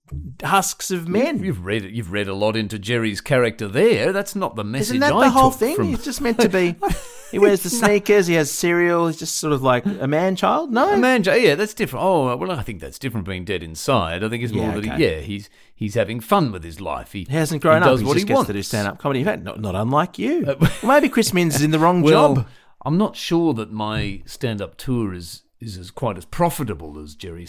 husks 0.43 0.91
of 0.91 1.07
men? 1.07 1.43
You've 1.43 1.65
read. 1.65 1.83
You've 1.83 2.11
read 2.11 2.27
a 2.27 2.33
lot 2.33 2.55
into 2.55 2.77
Jerry's 2.79 3.21
character 3.21 3.67
there. 3.67 4.11
That's 4.11 4.35
not 4.35 4.55
the 4.55 4.63
message. 4.63 4.89
Isn't 4.89 4.99
that 5.01 5.13
I 5.13 5.25
the 5.25 5.31
whole 5.31 5.51
thing? 5.51 5.75
From, 5.75 5.87
He's 5.89 6.03
just 6.03 6.21
meant 6.21 6.39
to 6.39 6.49
be. 6.49 6.75
He 7.33 7.39
wears 7.39 7.63
the 7.63 7.69
sneakers. 7.71 8.27
He 8.27 8.35
has 8.35 8.51
cereal. 8.51 9.07
He's 9.07 9.17
just 9.17 9.39
sort 9.39 9.53
of 9.53 9.63
like 9.63 9.87
a 9.87 10.05
man 10.07 10.35
child. 10.35 10.71
No, 10.71 10.93
a 10.93 10.97
man, 10.97 11.23
child. 11.23 11.41
yeah, 11.41 11.55
that's 11.55 11.73
different. 11.73 12.05
Oh, 12.05 12.35
well, 12.37 12.51
I 12.51 12.61
think 12.61 12.79
that's 12.79 12.99
different. 12.99 13.25
Being 13.25 13.43
dead 13.43 13.63
inside, 13.63 14.23
I 14.23 14.29
think 14.29 14.43
it's 14.43 14.53
more 14.53 14.67
Yeah, 14.67 14.75
that 14.75 14.83
he, 14.99 15.03
yeah, 15.03 15.19
he's 15.21 15.49
he's 15.73 15.95
having 15.95 16.19
fun 16.19 16.51
with 16.51 16.63
his 16.63 16.79
life. 16.79 17.11
He, 17.13 17.23
He 17.27 17.33
hasn't 17.35 17.63
grown 17.63 17.81
he 17.81 17.87
up. 17.87 17.93
Does 17.93 18.01
He 18.01 18.05
what 18.05 18.13
just 18.13 18.25
he 18.25 18.27
gets 18.27 18.35
wants 18.35 18.47
to 18.49 18.53
do 18.53 18.61
stand-up 18.61 18.99
comedy. 18.99 19.21
In 19.21 19.25
fact, 19.25 19.41
not, 19.41 19.59
not 19.59 19.73
unlike 19.73 20.19
you. 20.19 20.45
Uh, 20.47 20.55
well, 20.59 20.71
maybe 20.83 21.09
Chris 21.09 21.33
Minns 21.33 21.55
is 21.55 21.63
in 21.63 21.71
the 21.71 21.79
wrong 21.79 22.01
Well, 22.03 22.35
job. 22.35 22.47
I'm 22.85 22.99
not 22.99 23.15
sure 23.15 23.55
that 23.55 23.71
my 23.71 24.21
stand-up 24.27 24.77
tour 24.77 25.11
is 25.15 25.41
is 25.59 25.75
as 25.75 25.89
quite 25.89 26.19
as 26.19 26.25
profitable 26.25 26.99
as 26.99 27.15
Jerry 27.15 27.47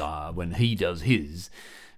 Are 0.00 0.32
when 0.32 0.52
he 0.52 0.74
does 0.74 1.02
his. 1.02 1.50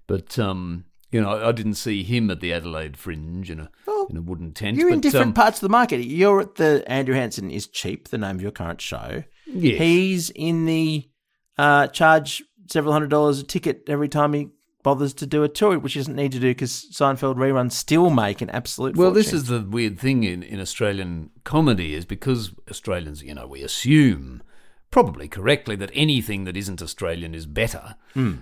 But 0.06 0.38
um, 0.38 0.84
you 1.10 1.20
know, 1.20 1.46
I, 1.46 1.52
didn't 1.52 1.74
see 1.74 2.02
him 2.02 2.30
at 2.30 2.40
the 2.40 2.52
Adelaide 2.52 2.96
Fringe 2.96 3.50
in 3.50 3.60
a 3.60 3.70
in 4.10 4.16
a 4.16 4.22
wooden 4.22 4.52
tent. 4.52 4.76
You're 4.76 4.90
in 4.90 5.00
different 5.00 5.28
um, 5.28 5.34
parts 5.34 5.58
of 5.58 5.62
the 5.62 5.68
market. 5.68 6.04
You're 6.04 6.40
at 6.40 6.56
the 6.56 6.84
Andrew 6.86 7.14
Hansen 7.14 7.50
is 7.50 7.66
cheap, 7.66 8.08
the 8.08 8.18
name 8.18 8.36
of 8.36 8.42
your 8.42 8.50
current 8.50 8.80
show. 8.80 9.24
Yes. 9.46 9.78
He's 9.78 10.30
in 10.30 10.66
the 10.66 11.08
uh, 11.56 11.88
charge 11.88 12.42
several 12.70 12.92
hundred 12.92 13.10
dollars 13.10 13.40
a 13.40 13.44
ticket 13.44 13.84
every 13.88 14.08
time 14.08 14.32
he 14.34 14.48
bothers 14.82 15.12
to 15.14 15.26
do 15.26 15.42
a 15.42 15.48
tour, 15.48 15.78
which 15.78 15.94
he 15.94 16.00
doesn't 16.00 16.16
need 16.16 16.32
to 16.32 16.38
do 16.38 16.50
because 16.50 16.88
Seinfeld 16.92 17.36
reruns 17.36 17.72
still 17.72 18.10
make 18.10 18.40
an 18.40 18.50
absolute. 18.50 18.96
Well, 18.96 19.10
this 19.10 19.32
is 19.32 19.44
the 19.46 19.60
weird 19.60 19.98
thing 19.98 20.24
in, 20.24 20.42
in 20.42 20.60
Australian 20.60 21.30
comedy 21.44 21.94
is 21.94 22.04
because 22.04 22.54
Australians, 22.70 23.22
you 23.22 23.34
know, 23.34 23.46
we 23.46 23.62
assume 23.62 24.42
probably 24.90 25.28
correctly 25.28 25.76
that 25.76 25.90
anything 25.92 26.44
that 26.44 26.56
isn't 26.56 26.82
Australian 26.82 27.34
is 27.34 27.46
better. 27.46 27.96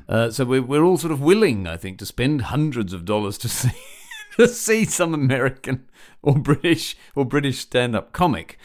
Uh, 0.09 0.31
so 0.31 0.45
we're 0.45 0.63
we're 0.63 0.85
all 0.85 0.97
sort 0.97 1.13
of 1.13 1.21
willing, 1.21 1.67
I 1.67 1.77
think, 1.77 1.99
to 1.99 2.07
spend 2.07 2.43
hundreds 2.43 2.93
of 2.93 3.05
dollars 3.05 3.37
to 3.39 3.49
see 3.61 3.73
to 4.37 4.49
see 4.49 4.85
some 4.85 5.15
American 5.15 5.89
or 6.23 6.35
British 6.39 6.97
or 7.15 7.25
British 7.25 7.59
stand 7.61 7.95
up 7.97 8.13
comic. 8.13 8.59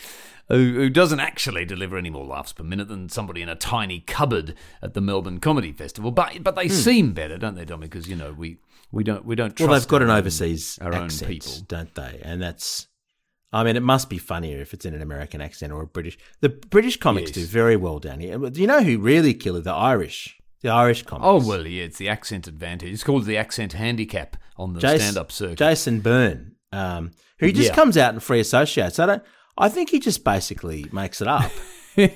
who, 0.50 0.73
who 0.73 0.89
doesn't 0.89 1.19
actually 1.21 1.63
deliver 1.63 1.97
any 1.97 2.09
more 2.09 2.25
laughs 2.25 2.51
per 2.51 2.63
minute 2.63 2.88
than 2.89 3.07
somebody 3.07 3.41
in 3.41 3.47
a 3.47 3.55
tiny 3.55 4.01
cupboard 4.01 4.53
at 4.81 4.93
the 4.93 5.00
Melbourne 5.01 5.39
Comedy 5.39 5.71
Festival. 5.71 6.11
But 6.11 6.43
but 6.43 6.55
they 6.55 6.67
seem 6.67 7.13
better, 7.13 7.38
don't 7.38 7.55
they, 7.55 7.65
Dommy? 7.65 7.81
Because 7.81 8.07
you 8.09 8.15
know 8.17 8.33
we 8.33 8.57
we 8.91 9.03
don't 9.03 9.23
we 9.25 9.35
don't. 9.35 9.55
Trust. 9.55 9.69
Well, 9.69 9.79
they've 9.79 9.88
got 9.88 10.01
an 10.01 10.09
overseas 10.09 10.77
our 10.81 10.93
own 10.93 11.05
accent, 11.05 11.31
people. 11.31 11.53
don't 11.67 11.95
they? 11.95 12.19
And 12.23 12.41
that's, 12.41 12.88
I 13.53 13.63
mean, 13.63 13.75
it 13.75 13.84
must 13.84 14.10
be 14.10 14.17
funnier 14.17 14.62
if 14.62 14.74
it's 14.74 14.86
in 14.86 14.93
an 14.93 15.01
American 15.01 15.41
accent 15.41 15.74
or 15.74 15.81
a 15.81 15.88
British. 15.88 16.17
The 16.39 16.50
British 16.50 16.98
comics 16.98 17.31
Yes. 17.31 17.36
do 17.36 17.46
very 17.51 17.75
well 17.75 18.00
down 18.00 18.20
here. 18.22 18.38
Do 18.38 18.62
you 18.62 18.67
know 18.67 18.81
who 18.81 18.98
really 18.98 19.34
kill 19.34 19.55
it? 19.58 19.63
The 19.65 19.74
Irish. 19.74 20.38
The 20.62 20.70
Irish 20.70 21.03
comics. 21.03 21.25
Oh 21.27 21.46
well, 21.46 21.65
yeah, 21.67 21.84
it's 21.84 21.98
the 21.98 22.08
accent 22.08 22.48
advantage. 22.48 22.93
It's 22.93 23.03
called 23.03 23.25
the 23.25 23.36
accent 23.38 23.74
handicap 23.74 24.38
on 24.58 24.74
the 24.74 24.79
Jason, 24.79 25.00
stand-up 25.00 25.31
circuit. 25.31 25.58
Jason 25.58 26.00
Byrne, 26.01 26.55
um, 26.72 27.12
who 27.39 27.51
just 27.51 27.70
Yeah. 27.70 27.75
comes 27.75 27.98
out 27.98 28.13
and 28.13 28.22
free 28.24 28.39
associates. 28.39 29.00
I 29.00 29.05
don't. 29.08 29.24
I 29.58 29.67
think 29.70 29.89
he 29.89 30.00
just 30.00 30.24
basically 30.24 30.86
makes 30.93 31.20
it 31.22 31.27
up. 31.27 31.51
you 31.96 32.10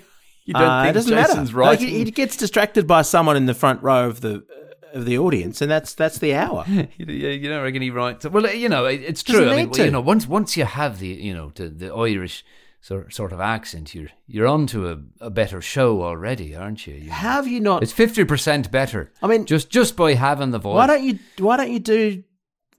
don't 0.54 0.62
Uh, 0.62 0.82
it 0.82 0.84
think 0.86 0.94
doesn't 0.94 1.12
Jason's 1.12 1.38
matter. 1.51 1.58
right? 1.58 1.68
Like, 1.72 1.80
he, 1.80 2.04
he 2.06 2.12
gets 2.12 2.38
distracted 2.38 2.88
by 2.88 3.01
someone 3.01 3.36
in 3.36 3.46
the 3.46 3.54
front 3.54 3.82
row 3.84 4.08
of 4.08 4.22
the 4.22 4.46
of 4.95 5.05
the 5.05 5.17
audience, 5.19 5.61
and 5.61 5.69
that's 5.69 5.93
that's 5.93 6.17
the 6.17 6.33
hour. 6.33 6.63
you, 6.67 6.87
you 7.05 7.49
don't 7.49 7.61
reckon 7.63 7.81
he 7.81 7.91
writes? 7.91 8.25
Well, 8.25 8.51
you 8.53 8.69
know, 8.69 8.85
it, 8.85 9.01
it's 9.03 9.21
Doesn't 9.21 9.43
true. 9.43 9.51
I 9.51 9.55
mean, 9.57 9.71
to. 9.71 9.85
you 9.85 9.91
know, 9.91 10.01
once 10.01 10.27
once 10.27 10.57
you 10.57 10.65
have 10.65 10.99
the 10.99 11.07
you 11.07 11.33
know 11.33 11.51
the, 11.53 11.67
the 11.69 11.93
Irish 11.93 12.43
sort 12.81 13.13
sort 13.13 13.33
of 13.33 13.39
accent, 13.39 13.93
you're 13.93 14.09
you're 14.25 14.47
onto 14.47 14.87
a, 14.87 14.97
a 15.19 15.29
better 15.29 15.61
show 15.61 16.01
already, 16.01 16.55
aren't 16.55 16.87
you? 16.87 16.95
You- 16.95 17.09
have 17.11 17.47
you 17.47 17.59
not? 17.59 17.83
It's 17.83 17.91
fifty 17.91 18.23
percent 18.23 18.71
better. 18.71 19.11
I 19.21 19.27
mean- 19.27 19.45
just 19.45 19.69
just 19.69 19.95
by 19.95 20.13
having 20.13 20.51
the 20.51 20.59
voice. 20.59 20.75
Why 20.75 20.87
don't 20.87 21.03
you 21.03 21.19
Why 21.37 21.57
don't 21.57 21.71
you 21.71 21.79
do 21.79 22.23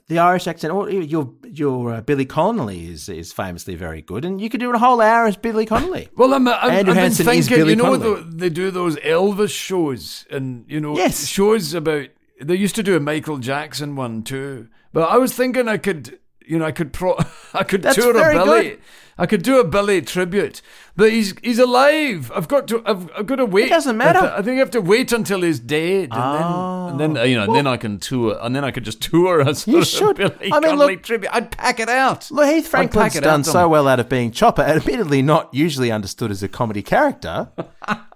the 0.09 0.19
Irish 0.19 0.47
accent? 0.47 0.73
Or 0.73 0.91
your 0.91 1.33
your 1.45 1.95
uh, 1.95 2.01
Billy 2.01 2.25
Connolly 2.25 2.89
is 2.89 3.09
is 3.09 3.33
famously 3.33 3.75
very 3.75 4.03
good, 4.03 4.25
and 4.25 4.41
you 4.41 4.49
could 4.49 4.61
do 4.61 4.73
a 4.73 4.79
whole 4.79 5.01
hour 5.01 5.27
as 5.27 5.37
Billy 5.37 5.67
Connolly. 5.67 6.09
Well, 6.17 6.33
I'm, 6.35 6.47
I'm, 6.49 6.55
Andrew 6.71 6.79
I've 6.79 6.85
been 6.87 6.97
Hansen 6.97 7.29
is 7.29 7.49
thinking, 7.49 7.69
you 7.69 7.77
know, 7.77 7.97
the, 7.97 8.25
they 8.29 8.49
do 8.51 8.71
those 8.71 8.97
Elvis 8.97 9.51
shows, 9.51 10.27
and 10.31 10.65
you 10.69 10.81
know, 10.81 10.97
Yes. 10.97 11.27
shows 11.27 11.75
about. 11.75 12.09
They 12.41 12.55
used 12.55 12.75
to 12.75 12.83
do 12.83 12.97
a 12.97 13.01
Michael 13.01 13.39
Jackson 13.39 13.97
one 13.97 14.23
too, 14.23 14.69
but 14.93 15.09
I 15.09 15.17
was 15.17 15.33
thinking 15.35 15.69
I 15.69 15.79
could, 15.79 16.19
you 16.47 16.59
know, 16.59 16.65
I 16.65 16.73
could 16.73 16.93
pro, 16.93 17.17
I 17.55 17.65
could 17.65 17.83
That's 17.83 17.97
tour 17.97 18.11
a 18.17 18.33
Billy, 18.33 18.63
good. 18.71 18.81
I 19.19 19.25
could 19.25 19.43
do 19.43 19.59
a 19.59 19.65
Billy 19.65 20.03
tribute, 20.03 20.61
but 20.95 21.11
he's 21.11 21.35
he's 21.43 21.59
alive. 21.59 22.31
I've 22.35 22.49
got 22.49 22.69
to, 22.69 22.83
I've, 22.85 23.11
I've 23.17 23.27
got 23.27 23.37
to 23.37 23.47
wait. 23.47 23.67
It 23.67 23.71
doesn't 23.71 23.97
matter. 23.97 24.19
I, 24.19 24.43
think 24.43 24.57
I 24.57 24.59
have 24.59 24.71
to 24.73 24.83
wait 24.83 25.11
until 25.11 25.41
he's 25.41 25.59
dead, 25.59 26.11
and 26.13 26.35
then, 26.35 26.47
and 26.91 27.01
then 27.01 27.17
uh, 27.17 27.23
you 27.25 27.37
know, 27.37 27.45
and 27.45 27.55
then 27.55 27.67
I 27.67 27.79
can 27.79 27.99
tour, 27.99 28.39
and 28.41 28.55
then 28.55 28.63
I 28.63 28.71
could 28.71 28.85
just 28.85 29.01
tour 29.11 29.41
a 29.41 29.55
sort 29.55 29.75
You 29.77 29.85
should. 29.85 30.17
Billy 30.17 30.53
I 30.53 30.61
mean, 30.61 30.77
look- 30.77 31.03
tribute. 31.03 31.31
I'd 31.35 31.51
pack 31.51 31.81
it 31.81 31.89
out. 31.89 32.31
Look, 32.31 32.47
Heath 32.47 32.69
Franklin's 32.69 33.19
done 33.21 33.43
so 33.43 33.69
well 33.69 33.89
out 33.89 34.01
of 34.01 34.09
being 34.09 34.31
Chopper, 34.33 34.63
admittedly 34.63 35.23
not 35.23 35.53
usually 35.55 35.91
understood 35.91 36.31
as 36.31 36.43
a 36.43 36.49
comedy 36.49 36.83
character, 36.83 37.51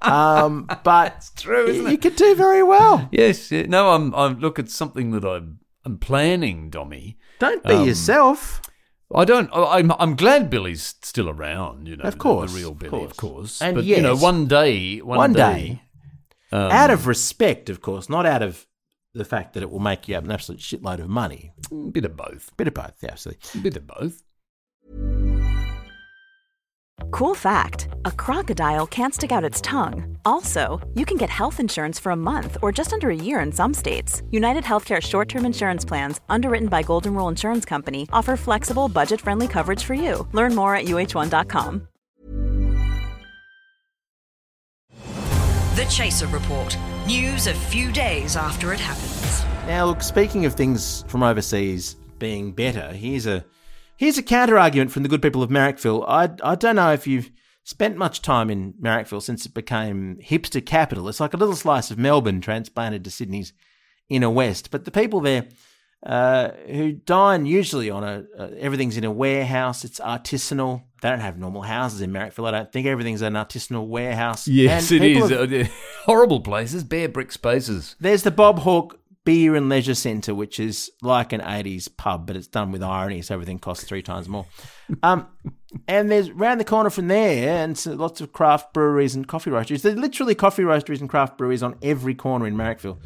um, 0.03 0.69
but 0.85 1.31
true, 1.37 1.67
isn't 1.67 1.87
it? 1.87 1.89
you 1.89 1.95
it? 1.95 2.03
could 2.03 2.17
do 2.17 2.35
very 2.35 2.63
well. 2.63 3.09
Yes, 3.11 3.51
yeah, 3.51 3.63
no, 3.63 3.91
I'm. 3.91 4.15
I'm. 4.15 4.39
Look, 4.39 4.59
it's 4.59 4.75
something 4.75 5.13
that 5.13 5.25
I'm. 5.25 5.61
I'm 5.83 5.97
planning, 5.97 6.71
Dommy. 6.71 7.17
Don't 7.41 7.65
be 7.65 7.73
Um, 7.75 7.87
yourself. 7.89 8.63
I 9.13 9.25
don't. 9.25 9.51
I'm. 9.53 9.91
I'm 9.99 10.15
glad 10.15 10.51
Billy's 10.51 10.95
still 11.03 11.29
around. 11.29 11.89
You 11.89 11.97
know, 11.97 12.05
Of 12.05 12.17
the- 12.19 12.47
the, 12.47 12.55
real 12.55 12.75
Billy, 12.75 12.87
of 13.05 13.17
course. 13.17 13.17
course. 13.17 13.63
And 13.63 13.75
but 13.75 13.85
you 13.85 14.01
know, 14.01 14.15
one 14.15 14.47
day, 14.47 14.99
one, 14.99 15.17
one 15.19 15.33
day, 15.33 15.39
day, 16.53 16.57
um, 16.57 16.71
out 16.71 16.91
of 16.91 17.09
respect, 17.09 17.69
of 17.69 17.81
course, 17.81 18.09
not 18.09 18.25
out 18.25 18.43
of 18.43 18.67
the 19.15 19.25
fact 19.25 19.55
that 19.55 19.65
it 19.65 19.71
will 19.71 19.81
make 19.81 20.07
you 20.07 20.15
have 20.15 20.25
an 20.25 20.31
absolute 20.31 20.61
shitload 20.61 21.01
of 21.01 21.09
money. 21.09 21.53
bit 21.91 22.05
of 22.05 22.17
both, 22.17 22.57
Bit 22.57 22.69
of 22.69 22.75
both, 22.75 22.93
yeah, 23.03 23.11
absolutely. 23.11 23.61
bit 23.63 23.77
of 23.77 23.85
both. 23.89 24.23
Cool 27.11 27.35
fact 27.35 27.89
a 28.05 28.11
crocodile 28.11 28.87
can't 28.87 29.15
stick 29.15 29.33
out 29.33 29.45
its 29.45 29.61
tongue. 29.61 30.17
Also, 30.25 30.81
you 30.95 31.05
can 31.05 31.17
get 31.17 31.29
health 31.31 31.61
insurance 31.61 31.99
for 31.99 32.13
a 32.13 32.17
month 32.17 32.57
or 32.63 32.73
just 32.73 32.93
under 32.93 33.11
a 33.11 33.17
year 33.17 33.41
in 33.41 33.53
some 33.53 33.75
states. 33.75 34.23
United 34.31 34.65
Healthcare 34.65 35.01
short 35.01 35.29
term 35.29 35.45
insurance 35.45 35.85
plans, 35.85 36.21
underwritten 36.29 36.69
by 36.69 36.83
Golden 36.83 37.15
Rule 37.15 37.29
Insurance 37.29 37.65
Company, 37.65 38.09
offer 38.13 38.37
flexible, 38.37 38.89
budget 38.89 39.21
friendly 39.21 39.49
coverage 39.49 39.85
for 39.85 39.95
you. 39.95 40.27
Learn 40.33 40.55
more 40.55 40.75
at 40.77 40.85
uh1.com. 40.87 41.89
The 45.77 45.87
Chaser 45.87 46.27
Report. 46.29 46.77
News 47.07 47.47
a 47.47 47.55
few 47.55 47.91
days 47.91 48.37
after 48.37 48.73
it 48.73 48.81
happens. 48.81 49.45
Now, 49.67 49.87
look, 49.87 50.03
speaking 50.03 50.45
of 50.47 50.55
things 50.55 51.05
from 51.09 51.23
overseas 51.23 51.97
being 52.19 52.53
better, 52.53 52.93
here's 52.93 53.27
a 53.27 53.45
here's 54.01 54.17
a 54.17 54.23
counter 54.23 54.59
argument 54.59 54.91
from 54.91 55.03
the 55.03 55.09
good 55.11 55.21
people 55.21 55.43
of 55.43 55.51
Marrickville. 55.51 56.05
I 56.09 56.31
I 56.43 56.55
don't 56.55 56.77
know 56.77 56.93
if 56.93 57.07
you've 57.07 57.31
spent 57.65 57.97
much 57.97 58.23
time 58.23 58.49
in 58.51 58.73
Marrickville 58.83 59.23
since 59.23 59.45
it 59.45 59.53
became 59.55 60.19
hipster 60.25 60.65
capital. 60.65 61.09
It's 61.09 61.21
like 61.21 61.35
a 61.35 61.37
little 61.37 61.55
slice 61.55 61.91
of 61.91 61.99
Melbourne 61.99 62.41
transplanted 62.41 63.05
to 63.05 63.11
Sydney's 63.11 63.53
inner 64.09 64.31
west. 64.31 64.71
But 64.71 64.87
the 64.87 64.91
people 64.91 65.21
there 65.21 65.47
uh, 66.05 66.51
who 66.67 66.93
dine 66.93 67.45
usually 67.45 67.91
on 67.91 68.03
a 68.03 68.25
uh, 68.39 68.49
everything's 68.59 68.97
in 68.97 69.05
a 69.05 69.11
warehouse. 69.11 69.85
It's 69.85 70.01
artisanal. 70.01 70.85
They 71.03 71.11
don't 71.11 71.21
have 71.21 71.39
normal 71.39 71.63
houses 71.63 72.01
in 72.01 72.11
Marrickville. 72.11 72.47
I 72.49 72.51
don't 72.53 72.73
think 72.73 72.87
everything's 72.87 73.23
an 73.23 73.35
artisanal 73.35 73.87
warehouse. 73.87 74.49
Yes, 74.49 74.91
And 74.91 75.05
it 75.05 75.17
is. 75.17 75.31
have- 75.31 75.73
horrible 76.05 76.41
places, 76.41 76.85
bare 76.85 77.09
brick 77.09 77.33
spaces. 77.33 77.97
There's 78.01 78.23
the 78.23 78.31
Bob 78.31 78.61
Hawke 78.61 79.00
Beer 79.25 79.55
and 79.55 79.69
Leisure 79.69 79.95
Centre, 79.95 80.35
which 80.35 80.59
is 80.59 80.91
like 81.03 81.33
an 81.33 81.41
80s 81.41 81.95
pub, 81.97 82.27
but 82.27 82.37
it's 82.37 82.47
done 82.47 82.73
with 82.73 82.83
irony, 82.83 83.23
so 83.23 83.35
everything 83.35 83.59
costs 83.59 83.85
three 83.85 84.03
times 84.03 84.29
more. 84.29 84.47
Um, 85.03 85.27
and 85.87 86.11
there's 86.11 86.31
round 86.31 86.59
the 86.59 86.65
corner 86.65 86.91
from 86.91 87.09
there, 87.09 87.63
and 87.63 87.77
so 87.77 87.93
lots 87.93 88.21
of 88.21 88.33
craft 88.33 88.73
breweries 88.73 89.15
and 89.15 89.29
coffee 89.29 89.51
roasteries. 89.51 89.83
There's 89.83 89.99
literally 89.99 90.35
coffee 90.35 90.63
roasteries 90.63 91.01
and 91.01 91.09
craft 91.09 91.39
breweries 91.39 91.63
on 91.63 91.77
every 91.83 92.15
corner 92.15 92.47
in 92.47 92.57
Marrickville. 92.57 92.99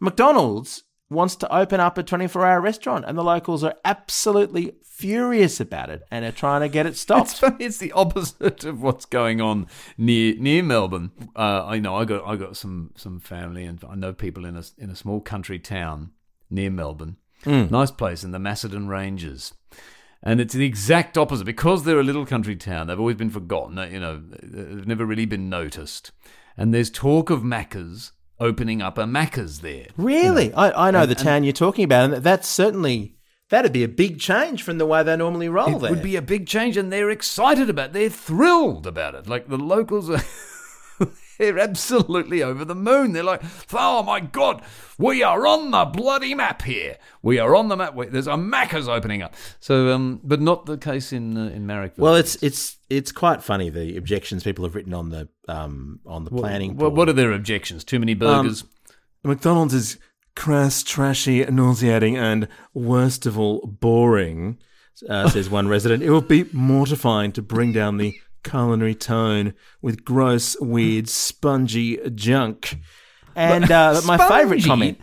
McDonald's 0.00 0.84
wants 1.08 1.36
to 1.36 1.54
open 1.54 1.80
up 1.80 1.98
a 1.98 2.02
24 2.02 2.44
hour 2.46 2.60
restaurant, 2.60 3.04
and 3.06 3.16
the 3.16 3.22
locals 3.24 3.62
are 3.64 3.74
absolutely 3.84 4.74
furious 4.82 5.60
about 5.60 5.90
it 5.90 6.02
and 6.10 6.24
are 6.24 6.32
trying 6.32 6.62
to 6.62 6.68
get 6.68 6.86
it 6.86 6.90
It's 6.96 7.00
stopped. 7.00 7.34
funny. 7.38 7.64
It's 7.66 7.78
the 7.78 7.92
opposite 7.92 8.64
of 8.64 8.80
what's 8.82 9.04
going 9.04 9.40
on 9.40 9.66
near 9.98 10.34
near 10.38 10.62
Melbourne. 10.62 11.10
Uh, 11.36 11.64
I 11.66 11.78
know 11.78 11.96
I 11.96 12.04
got 12.04 12.26
I 12.26 12.36
got 12.36 12.56
some 12.56 12.92
some 12.96 13.20
family 13.20 13.64
and 13.64 13.82
I 13.88 13.94
know 13.94 14.12
people 14.12 14.44
in 14.46 14.56
a 14.56 14.62
in 14.78 14.90
a 14.90 14.96
small 14.96 15.20
country 15.20 15.58
town 15.58 16.10
near 16.50 16.70
Melbourne. 16.70 17.16
Nice 17.44 17.90
place 17.92 18.24
in 18.24 18.32
the 18.32 18.38
Macedon 18.40 18.88
Ranges. 18.88 19.52
And 20.22 20.40
it's 20.40 20.54
the 20.54 20.64
exact 20.64 21.16
opposite 21.16 21.44
because 21.44 21.84
they're 21.84 22.00
a 22.00 22.02
little 22.02 22.26
country 22.26 22.56
town. 22.56 22.86
They've 22.88 22.98
always 22.98 23.14
been 23.16 23.30
forgotten. 23.30 23.76
You 23.92 24.00
know, 24.00 24.20
they've 24.42 24.86
never 24.86 25.04
really 25.06 25.26
been 25.26 25.48
noticed. 25.48 26.10
And 26.56 26.74
there's 26.74 26.90
talk 26.90 27.30
of 27.30 27.42
Macca's 27.42 28.10
opening 28.40 28.82
up 28.82 28.98
a 28.98 29.04
Macca's 29.04 29.60
there. 29.60 29.86
Really? 29.96 30.52
I, 30.54 30.88
I 30.88 30.90
know 30.90 31.06
the 31.06 31.14
town 31.14 31.44
you're 31.44 31.52
talking 31.52 31.84
about, 31.84 32.12
and 32.12 32.22
that's 32.24 32.48
certainly. 32.48 33.14
That'd 33.48 33.72
be 33.72 33.84
a 33.84 33.88
big 33.88 34.18
change 34.18 34.64
from 34.64 34.78
the 34.78 34.86
way 34.86 35.04
they 35.04 35.16
normally 35.16 35.48
roll 35.48 35.76
It 35.76 35.80
there. 35.80 35.90
would 35.90 36.02
be 36.02 36.16
a 36.16 36.22
big 36.22 36.48
change, 36.48 36.76
and 36.76 36.92
they're 36.92 37.10
excited 37.10 37.70
about. 37.70 37.90
it. 37.90 37.92
They're 37.92 38.08
thrilled 38.10 38.88
about 38.88 39.14
it. 39.14 39.28
Like 39.28 39.48
the 39.48 39.56
locals 39.58 40.10
are. 40.10 40.20
They're 41.38 41.58
absolutely 41.58 42.42
over 42.42 42.64
the 42.64 42.74
moon. 42.74 43.12
They're 43.12 43.22
like, 43.22 43.42
"Oh 43.72 44.02
my 44.02 44.20
god, 44.20 44.62
we 44.98 45.22
are 45.22 45.46
on 45.46 45.70
the 45.70 45.84
bloody 45.84 46.34
map 46.34 46.62
here. 46.62 46.98
We 47.22 47.38
are 47.38 47.54
on 47.54 47.68
the 47.68 47.76
map. 47.76 47.94
Wait, 47.94 48.12
There's 48.12 48.26
a 48.26 48.32
Macca's 48.32 48.88
opening 48.88 49.22
up." 49.22 49.34
So, 49.60 49.92
um, 49.92 50.20
but 50.24 50.40
not 50.40 50.66
the 50.66 50.78
case 50.78 51.12
in 51.12 51.36
uh, 51.36 51.48
in 51.48 51.66
Marrickville. 51.66 51.98
Well, 51.98 52.14
it's 52.14 52.36
it's 52.42 52.76
it's 52.88 53.12
quite 53.12 53.42
funny 53.42 53.70
the 53.70 53.96
objections 53.96 54.44
people 54.44 54.64
have 54.64 54.74
written 54.74 54.94
on 54.94 55.10
the 55.10 55.28
um 55.48 56.00
on 56.06 56.24
the 56.24 56.30
planning. 56.30 56.76
Well, 56.76 56.90
board. 56.90 56.98
what 56.98 57.08
are 57.08 57.14
their 57.14 57.32
objections? 57.32 57.84
Too 57.84 57.98
many 57.98 58.14
burgers. 58.14 58.64
McDonald's 59.24 59.74
is 59.74 59.98
crass, 60.36 60.82
trashy, 60.82 61.44
nauseating, 61.44 62.16
and 62.16 62.46
worst 62.74 63.26
of 63.26 63.38
all, 63.38 63.66
boring. 63.66 64.58
Uh, 65.10 65.28
says 65.28 65.50
one 65.50 65.68
resident. 65.68 66.02
It 66.02 66.10
would 66.10 66.26
be 66.26 66.46
mortifying 66.54 67.30
to 67.32 67.42
bring 67.42 67.70
down 67.70 67.98
the 67.98 68.18
culinary 68.48 68.94
tone 68.94 69.54
with 69.82 70.04
gross, 70.04 70.58
weird, 70.60 71.08
spongy 71.08 71.98
junk. 72.14 72.78
And 73.34 73.70
uh, 73.70 74.00
my 74.06 74.16
favourite 74.16 74.64
comment, 74.64 74.98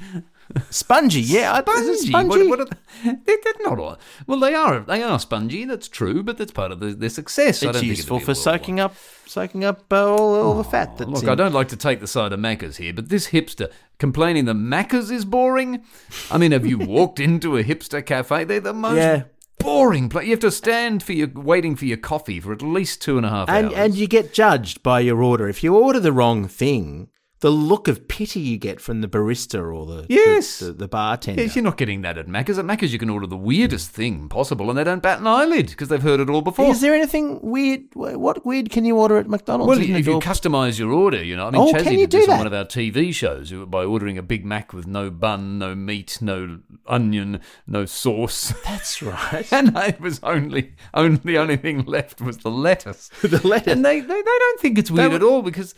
spongy, 0.70 1.22
yeah, 1.22 1.60
it 1.60 1.98
spongy. 2.00 2.48
What, 2.48 2.60
what 2.60 2.72
are 2.72 2.78
they, 3.04 3.16
they're 3.26 3.54
not 3.62 3.80
all. 3.80 3.98
Well, 4.28 4.40
they 4.40 4.54
are. 4.54 4.80
They 4.80 5.04
are 5.04 5.20
spongy. 5.20 5.66
That's 5.66 5.88
true, 5.88 6.24
but 6.24 6.38
that's 6.38 6.52
part 6.52 6.72
of 6.72 6.80
the, 6.80 6.94
their 6.94 7.10
success. 7.10 7.64
I 7.64 7.70
it's 7.70 7.80
don't 7.80 7.88
useful 7.88 8.20
for 8.20 8.34
soaking 8.34 8.80
up, 8.80 8.96
soaking 9.26 9.64
up 9.64 9.92
uh, 9.92 10.08
all, 10.12 10.34
all 10.36 10.58
the 10.58 10.64
fat. 10.64 10.98
That's 10.98 11.10
Look, 11.10 11.24
in- 11.24 11.30
I 11.30 11.36
don't 11.36 11.54
like 11.54 11.68
to 11.70 11.78
take 11.78 12.00
the 12.00 12.08
side 12.08 12.34
of 12.34 12.40
Macca's 12.40 12.78
here, 12.78 12.94
but 12.94 13.10
this 13.10 13.28
hipster 13.28 13.72
complaining 14.00 14.46
that 14.46 14.56
Macca's 14.56 15.12
is 15.12 15.26
boring. 15.26 15.84
I 16.32 16.38
mean, 16.38 16.52
have 16.52 16.66
you 16.66 16.78
walked 16.80 17.20
into 17.28 17.58
a 17.58 17.64
hipster 17.64 18.06
cafe? 18.06 18.44
They're 18.46 18.60
the 18.60 18.74
most 18.74 18.98
Yeah. 18.98 19.24
Boring 19.60 20.10
place. 20.10 20.26
You 20.26 20.32
have 20.32 20.40
to 20.42 20.52
stand 20.52 21.04
for 21.04 21.14
your 21.14 21.30
waiting 21.34 21.76
for 21.76 21.86
your 21.86 21.98
coffee 21.98 22.40
for 22.40 22.52
at 22.54 22.62
least 22.62 23.02
two 23.02 23.18
and 23.18 23.26
a 23.26 23.30
half 23.30 23.50
and 23.50 23.68
hours. 23.68 23.76
and 23.76 23.96
you 23.96 24.08
get 24.08 24.34
judged 24.34 24.84
by 24.84 25.00
your 25.00 25.22
order. 25.24 25.48
If 25.48 25.64
you 25.64 25.76
order 25.76 26.00
the 26.00 26.12
wrong 26.12 26.48
thing, 26.48 27.10
the 27.44 27.52
look 27.52 27.90
of 27.90 28.08
pity 28.08 28.40
you 28.40 28.58
get 28.58 28.80
from 28.80 29.02
the 29.02 29.08
barista 29.08 29.60
or 29.62 29.86
the 29.86 30.06
Yes. 30.08 30.60
the, 30.60 30.68
the, 30.68 30.74
the 30.74 30.88
bartender. 30.88 31.42
Yes, 31.42 31.56
you're 31.58 31.64
not 31.64 31.76
getting 31.76 32.02
that 32.04 32.18
at 32.18 32.28
Macca's. 32.28 32.58
At 32.58 32.64
Macca's, 32.64 32.94
you 32.94 32.98
can 33.00 33.10
order 33.10 33.28
the 33.28 33.36
weirdest 33.36 33.90
thing 33.92 34.30
possible, 34.30 34.70
and 34.70 34.80
they 34.80 34.86
don't 34.86 35.04
bat 35.04 35.20
an 35.20 35.28
eyelid 35.28 35.68
because 35.68 35.90
they've 35.90 36.02
heard 36.02 36.22
it 36.22 36.30
all 36.30 36.42
before. 36.42 36.72
Is 36.72 36.80
there 36.80 36.94
anything 36.96 37.40
weird? 37.42 37.82
What 37.96 38.46
weird 38.46 38.70
can 38.70 38.86
you 38.86 38.96
order 38.98 39.18
at 39.18 39.28
McDonald's? 39.28 39.68
well, 39.68 39.78
Isn't 39.78 39.94
if 39.98 40.08
you 40.08 40.14
all- 40.14 40.22
customise 40.22 40.80
your 40.80 40.94
order, 40.94 41.22
you 41.22 41.36
know, 41.36 41.48
I 41.48 41.52
mean, 41.52 41.62
Oh, 41.62 41.74
Chazzy 41.74 41.98
did 41.98 42.10
do 42.12 42.20
this 42.20 42.30
on 42.30 42.38
one 42.38 42.48
of 42.48 42.54
our 42.54 42.64
TV 42.66 43.14
shows 43.14 43.52
uh, 43.52 43.66
by 43.66 43.84
ordering 43.84 44.18
a 44.18 44.24
Big 44.24 44.46
Mac 44.46 44.72
with 44.72 44.88
no 44.88 45.10
bun, 45.12 45.60
no 45.60 45.76
meat, 45.76 46.20
no 46.22 46.60
onion, 46.88 47.42
no 47.68 47.84
sauce, 47.86 48.54
That's 48.64 49.02
right. 49.02 49.52
and 49.52 49.76
it 49.78 50.00
was 50.00 50.22
only, 50.24 50.76
only 50.94 51.18
the 51.18 51.38
only 51.38 51.58
thing 51.58 51.84
left 51.84 52.22
was 52.22 52.38
the 52.38 52.50
lettuce. 52.52 53.10
The 53.22 53.46
lettuce. 53.46 53.74
and 53.74 53.84
they, 53.84 54.00
they, 54.00 54.08
they 54.08 54.22
don't 54.40 54.60
think 54.62 54.78
it's 54.78 54.90
weird 54.90 55.12
They- 55.12 55.16
at 55.18 55.24
all 55.24 55.42
because 55.42 55.76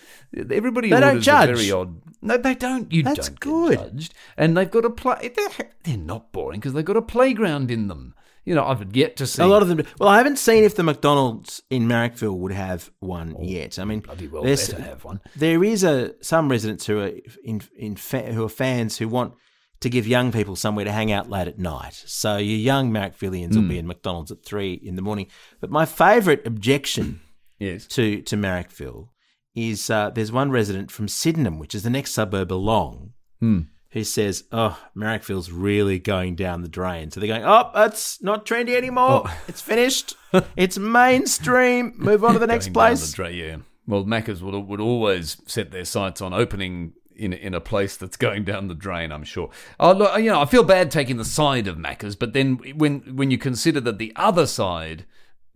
everybody 0.51 0.91
They 0.91 0.99
don't 0.99 1.21
judge. 1.21 1.54
Very 1.55 1.71
odd. 1.71 2.01
No, 2.21 2.37
they 2.37 2.55
don't. 2.55 2.91
You 2.91 3.03
That's 3.03 3.29
don't 3.29 3.39
good. 3.39 3.69
get 3.77 3.79
judged, 3.93 4.13
and 4.37 4.57
they've 4.57 4.69
got 4.71 4.85
a 4.85 4.89
play. 4.89 5.31
They're, 5.35 5.69
they're 5.83 5.97
not 5.97 6.31
boring 6.31 6.59
because 6.59 6.73
they've 6.73 6.83
got 6.85 6.97
a 6.97 7.01
playground 7.01 7.69
in 7.71 7.87
them. 7.87 8.15
You 8.45 8.53
know, 8.53 8.63
I've 8.65 8.95
yet 8.95 9.15
to 9.17 9.25
see 9.25 9.41
A 9.41 9.47
lot 9.47 9.63
of 9.63 9.67
them. 9.69 9.81
Well, 9.99 10.07
I 10.09 10.17
haven't 10.17 10.37
seen 10.37 10.63
if 10.63 10.75
the 10.75 10.83
McDonald's 10.83 11.63
in 11.71 11.87
Marrickville 11.87 12.37
would 12.37 12.51
have 12.51 12.91
one 12.99 13.35
yet. 13.43 13.79
I 13.79 13.85
mean, 13.85 14.01
Oh, 14.03 14.07
bloody 14.07 14.27
well 14.27 14.43
there's- 14.43 14.69
better 14.71 14.83
have 14.83 15.03
one. 15.03 15.19
There 15.35 15.63
is 15.63 15.83
a 15.83 16.13
some 16.21 16.49
residents 16.49 16.85
who 16.85 16.99
are 16.99 17.11
in 17.43 17.61
in 17.75 17.95
fa- 17.95 18.31
who 18.33 18.43
are 18.45 18.49
fans 18.49 18.97
who 18.97 19.07
want 19.07 19.33
to 19.81 19.89
give 19.89 20.07
young 20.07 20.31
people 20.31 20.55
somewhere 20.55 20.85
to 20.85 20.91
hang 20.91 21.11
out 21.11 21.27
late 21.29 21.47
at 21.47 21.57
night. 21.59 21.95
So 22.05 22.37
your 22.37 22.57
young 22.59 22.91
Marrickvillians 22.91 23.53
Hmm. 23.55 23.61
will 23.61 23.67
be 23.69 23.77
in 23.79 23.87
McDonald's 23.87 24.31
at 24.31 24.45
three 24.45 24.73
in 24.73 24.95
the 24.95 25.01
morning. 25.01 25.27
But 25.59 25.69
my 25.71 25.85
favourite 25.85 26.45
objection 26.45 27.21
Yes. 27.59 27.87
to 27.87 28.21
to 28.21 28.35
Marrickville 28.37 29.09
is 29.55 29.89
uh, 29.89 30.09
there's 30.09 30.31
one 30.31 30.51
resident 30.51 30.91
from 30.91 31.07
Sydenham, 31.07 31.59
which 31.59 31.73
is 31.75 31.83
the 31.83 31.89
next 31.89 32.11
suburb 32.11 32.51
along, 32.51 33.13
Hmm. 33.39 33.61
who 33.91 34.03
says, 34.03 34.43
"Oh, 34.51 34.77
Marrickville's 34.93 35.51
really 35.51 35.97
going 35.99 36.35
down 36.35 36.61
the 36.61 36.67
drain." 36.67 37.11
So 37.11 37.19
they're 37.19 37.27
going, 37.29 37.43
"Oh, 37.45 37.71
it's 37.75 38.21
not 38.21 38.45
trendy 38.45 38.75
anymore. 38.75 39.23
Oh. 39.25 39.37
It's 39.47 39.61
finished. 39.61 40.13
it's 40.57 40.77
mainstream. 40.77 41.93
Move 41.97 42.23
on 42.23 42.33
to 42.33 42.39
the 42.39 42.47
next 42.53 42.65
Going 42.67 42.73
down 42.73 42.81
place." 42.97 43.09
the 43.11 43.15
dra- 43.15 43.31
yeah. 43.31 43.57
Well, 43.87 44.03
Macca's 44.03 44.41
would 44.43 44.55
would 44.55 44.81
always 44.81 45.37
set 45.47 45.71
their 45.71 45.85
sights 45.85 46.19
on 46.21 46.33
opening 46.33 46.93
in 47.15 47.31
in 47.31 47.53
a 47.53 47.61
place 47.61 47.95
that's 47.95 48.17
going 48.17 48.43
down 48.43 48.67
the 48.67 48.75
drain. 48.75 49.11
I'm 49.11 49.23
sure. 49.23 49.49
Oh, 49.79 49.93
look, 49.93 50.17
you 50.19 50.29
know, 50.31 50.41
I 50.41 50.45
feel 50.45 50.63
bad 50.63 50.91
taking 50.91 51.17
the 51.17 51.23
side 51.23 51.67
of 51.67 51.77
Macca's, 51.77 52.15
but 52.15 52.33
then 52.33 52.55
when 52.75 53.15
when 53.15 53.31
you 53.31 53.37
consider 53.37 53.79
that 53.81 53.99
the 53.99 54.11
other 54.15 54.47
side 54.47 55.05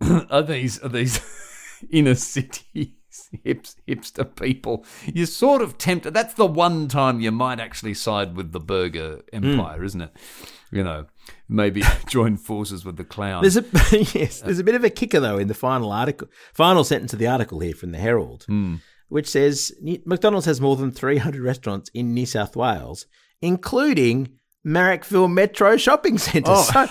are 0.30 0.42
these 0.42 0.78
are 0.78 0.88
these 0.88 1.20
inner 1.90 2.14
city 2.14 2.96
hips, 3.44 3.76
hipster 3.88 4.24
people, 4.36 4.84
you're 5.12 5.26
sort 5.26 5.62
of 5.62 5.78
tempted. 5.78 6.14
That's 6.14 6.34
the 6.34 6.46
one 6.46 6.88
time 6.88 7.20
you 7.20 7.30
might 7.30 7.60
actually 7.60 7.94
side 7.94 8.36
with 8.36 8.52
the 8.52 8.60
burger 8.60 9.20
empire, 9.32 9.82
isn't 9.84 10.00
it? 10.02 10.10
You 10.72 10.84
know, 10.84 11.06
maybe 11.48 11.82
join 12.08 12.36
forces 12.36 12.84
with 12.84 12.96
the 12.96 13.04
clown. 13.04 13.42
There's 13.42 13.56
a 13.56 13.64
yes. 14.18 14.40
There's 14.40 14.58
a 14.60 14.64
bit 14.64 14.74
of 14.74 14.84
a 14.84 14.90
kicker 14.90 15.20
though 15.20 15.38
in 15.38 15.48
the 15.48 15.54
final 15.54 15.90
article, 15.92 16.28
final 16.54 16.84
sentence 16.84 17.12
of 17.12 17.18
the 17.18 17.26
article 17.26 17.60
here 17.60 17.74
from 17.74 17.90
the 17.92 17.98
Herald, 17.98 18.44
Hmm. 18.44 18.76
which 19.08 19.28
says 19.28 19.72
McDonald's 20.04 20.46
has 20.46 20.60
more 20.60 20.76
than 20.76 20.92
300 20.92 21.40
restaurants 21.42 21.90
in 21.94 22.14
New 22.14 22.26
South 22.26 22.54
Wales, 22.56 23.06
including 23.42 24.28
Marrickville 24.66 25.30
Metro 25.32 25.76
Shopping 25.76 26.18
Centre. 26.18 26.50
Oh. 26.54 26.62
So 26.62 26.86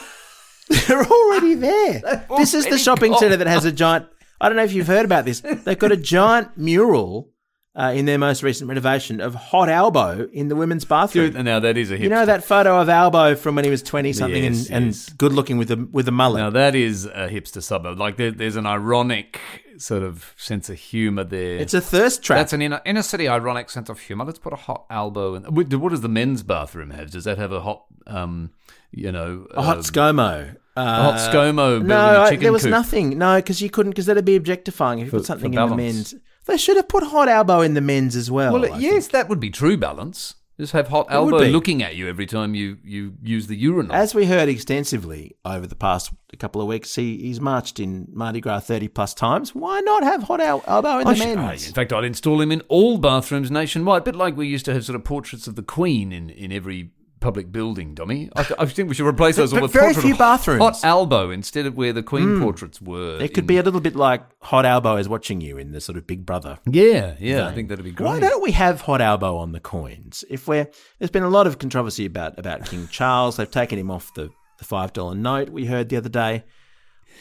they're 0.87 1.05
already 1.05 1.53
there. 1.55 2.25
this 2.37 2.53
is 2.53 2.65
the 2.67 2.77
shopping 2.77 3.11
gone. 3.11 3.19
centre 3.21 3.37
that 3.37 3.47
has 3.47 3.65
a 3.65 3.71
giant. 3.71 4.07
I 4.41 4.47
don't 4.49 4.55
know 4.55 4.63
if 4.63 4.73
you've 4.73 4.87
heard 4.87 5.05
about 5.05 5.25
this. 5.25 5.41
They've 5.41 5.77
got 5.77 5.91
a 5.91 5.97
giant 5.97 6.57
mural. 6.57 7.29
Uh, 7.75 7.93
in 7.93 8.05
their 8.05 8.17
most 8.17 8.41
recent 8.43 8.67
renovation 8.67 9.21
of 9.21 9.35
Hot 9.35 9.69
Albo 9.69 10.27
in 10.33 10.49
the 10.49 10.55
women's 10.55 10.83
bathroom. 10.83 11.31
Dude, 11.31 11.45
now 11.45 11.59
that 11.61 11.77
is 11.77 11.91
a 11.91 11.97
hipster. 11.97 12.01
You 12.01 12.09
know 12.09 12.25
that 12.25 12.43
photo 12.43 12.81
of 12.81 12.89
Albo 12.89 13.35
from 13.35 13.55
when 13.55 13.63
he 13.63 13.69
was 13.71 13.83
twenty 13.83 14.11
something 14.11 14.43
Yes, 14.43 14.69
and, 14.69 14.87
yes. 14.87 15.07
and 15.07 15.17
good 15.17 15.31
looking 15.31 15.57
with 15.57 15.69
a 15.71 15.87
with 15.89 16.07
a 16.07 16.11
mullet. 16.11 16.41
Now 16.41 16.49
that 16.49 16.75
is 16.75 17.05
a 17.05 17.29
hipster 17.29 17.61
suburb. 17.61 17.97
Like 17.97 18.17
there, 18.17 18.31
there's 18.31 18.57
an 18.57 18.65
ironic 18.65 19.39
sort 19.77 20.03
of 20.03 20.33
sense 20.35 20.67
of 20.69 20.77
humour 20.77 21.23
there. 21.23 21.57
it's 21.57 21.75
a 21.75 21.79
thirst 21.79 22.21
trap. 22.23 22.39
That's 22.39 22.53
an 22.53 22.61
inner, 22.63 22.81
inner 22.85 23.03
city 23.03 23.29
ironic 23.29 23.69
sense 23.69 23.87
of 23.87 23.99
humour. 23.99 24.25
Let's 24.25 24.39
put 24.39 24.51
a 24.51 24.57
hot 24.57 24.85
Albo 24.89 25.35
in. 25.35 25.43
What 25.43 25.73
what 25.75 25.89
does 25.89 26.01
the 26.01 26.09
men's 26.09 26.43
bathroom 26.43 26.89
have? 26.89 27.11
Does 27.11 27.23
that 27.25 27.37
have 27.37 27.53
a 27.53 27.61
hot, 27.61 27.85
um, 28.07 28.49
you 28.91 29.11
know, 29.11 29.45
a 29.51 29.61
hot 29.61 29.77
uh, 29.77 29.81
ScoMo. 29.81 30.57
Uh, 30.79 30.83
a 30.83 31.03
hot 31.03 31.15
ScoMo 31.33 31.55
building 31.55 31.87
No, 31.87 31.95
a 31.97 32.19
I- 32.21 32.29
chicken 32.29 32.43
there 32.43 32.51
was 32.53 32.63
coop? 32.63 32.71
nothing. 32.71 33.17
No, 33.17 33.35
because 33.37 33.61
you 33.61 33.69
couldn't. 33.69 33.91
Because 33.91 34.05
that'd 34.07 34.25
be 34.25 34.35
objectifying 34.35 34.99
if 34.99 35.05
you 35.05 35.11
For- 35.11 35.17
put 35.17 35.25
something 35.25 35.53
for 35.53 35.61
in 35.61 35.69
the 35.69 35.75
men's. 35.75 36.15
They 36.45 36.57
should 36.57 36.77
have 36.77 36.87
put 36.87 37.03
hot 37.03 37.27
Albo 37.27 37.61
in 37.61 37.73
the 37.75 37.81
men's 37.81 38.15
as 38.15 38.31
well. 38.31 38.53
Well, 38.53 38.73
I 38.73 38.77
yes, 38.79 38.91
think. 39.07 39.11
that 39.11 39.29
would 39.29 39.39
be 39.39 39.49
true 39.51 39.77
balance. 39.77 40.35
Just 40.59 40.73
have 40.73 40.89
hot 40.89 41.05
It 41.09 41.15
would 41.23 41.33
Albo 41.35 41.45
looking 41.45 41.81
at 41.83 41.95
you 41.95 42.09
every 42.09 42.25
time 42.25 42.53
you, 42.53 42.79
you 42.83 43.13
use 43.23 43.47
the 43.47 43.55
urinal. 43.55 43.93
As 43.95 44.13
we 44.13 44.25
heard 44.25 44.49
extensively 44.49 45.37
over 45.45 45.65
the 45.65 45.75
past 45.75 46.11
couple 46.37 46.61
of 46.61 46.67
weeks, 46.67 46.95
he, 46.95 47.17
he's 47.17 47.39
marched 47.39 47.79
in 47.79 48.07
Mardi 48.11 48.41
Gras 48.41 48.59
thirty 48.61 48.89
plus 48.89 49.13
times. 49.13 49.55
Why 49.55 49.79
not 49.81 50.03
have 50.03 50.23
hot 50.23 50.41
el- 50.41 50.63
Albo 50.67 50.99
in 50.99 51.07
I 51.07 51.13
the 51.13 51.15
should- 51.15 51.37
men's? 51.37 51.67
in 51.67 51.73
fact, 51.73 51.93
I'd 51.93 52.03
install 52.03 52.41
him 52.41 52.51
in 52.51 52.61
all 52.67 52.97
bathrooms 52.97 53.49
nationwide, 53.49 54.01
a 54.01 54.05
bit 54.05 54.15
like 54.15 54.35
we 54.35 54.47
used 54.47 54.65
to 54.65 54.73
have 54.73 54.83
sort 54.83 54.97
of 54.97 55.03
portraits 55.05 55.47
of 55.47 55.55
the 55.55 55.63
Queen 55.63 56.11
in, 56.11 56.29
in 56.29 56.51
every 56.51 56.89
public 57.19 57.51
building, 57.51 57.93
Dummy. 57.95 58.29
I, 58.35 58.43
th- 58.43 58.59
I 58.59 58.65
think 58.65 58.89
we 58.89 58.95
should 58.95 59.05
replace 59.07 59.35
those 59.35 59.51
all 59.53 59.57
But 59.59 59.63
with 59.63 59.73
very 59.73 59.93
few 59.93 60.13
of 60.13 60.17
bathrooms. 60.19 60.61
Hot 60.61 60.83
Albo 60.83 61.29
instead 61.31 61.65
of 61.65 61.75
where 61.75 61.93
the 61.93 62.03
Queen 62.03 62.39
portraits 62.39 62.81
were. 62.81 63.17
It 63.21 63.29
could 63.33 63.43
in- 63.43 63.47
be 63.47 63.57
a 63.57 63.63
little 63.63 63.81
bit 63.81 63.95
like 63.95 64.23
hot 64.41 64.65
Albo 64.65 64.95
is 64.97 65.07
watching 65.09 65.41
you 65.41 65.57
in 65.57 65.71
the 65.71 65.81
sort 65.81 65.97
of 65.97 66.07
Big 66.07 66.25
Brother 66.25 66.59
Yeah, 66.65 67.15
yeah, 67.19 67.47
I 67.47 67.53
think 67.53 67.69
that'd 67.69 67.83
be 67.85 67.91
great. 67.91 68.07
Why 68.07 68.19
don't 68.19 68.41
we 68.41 68.51
have 68.51 68.81
hot 68.81 69.01
Albo 69.01 69.37
on 69.37 69.51
the 69.51 69.59
coins? 69.59 70.23
If 70.29 70.47
we're 70.47 70.67
there's 70.99 71.11
been 71.11 71.23
a 71.23 71.29
lot 71.29 71.47
of 71.47 71.59
controversy 71.59 72.05
about 72.05 72.37
about 72.39 72.65
King 72.65 72.87
Charles. 72.91 73.37
They've 73.37 73.49
taken 73.49 73.77
him 73.79 73.91
off 73.91 74.13
the 74.13 74.29
the 74.57 74.65
five 74.65 74.93
dollar 74.93 75.15
note 75.15 75.49
we 75.49 75.65
heard 75.65 75.89
the 75.89 75.97
other 75.97 76.09
day. 76.09 76.43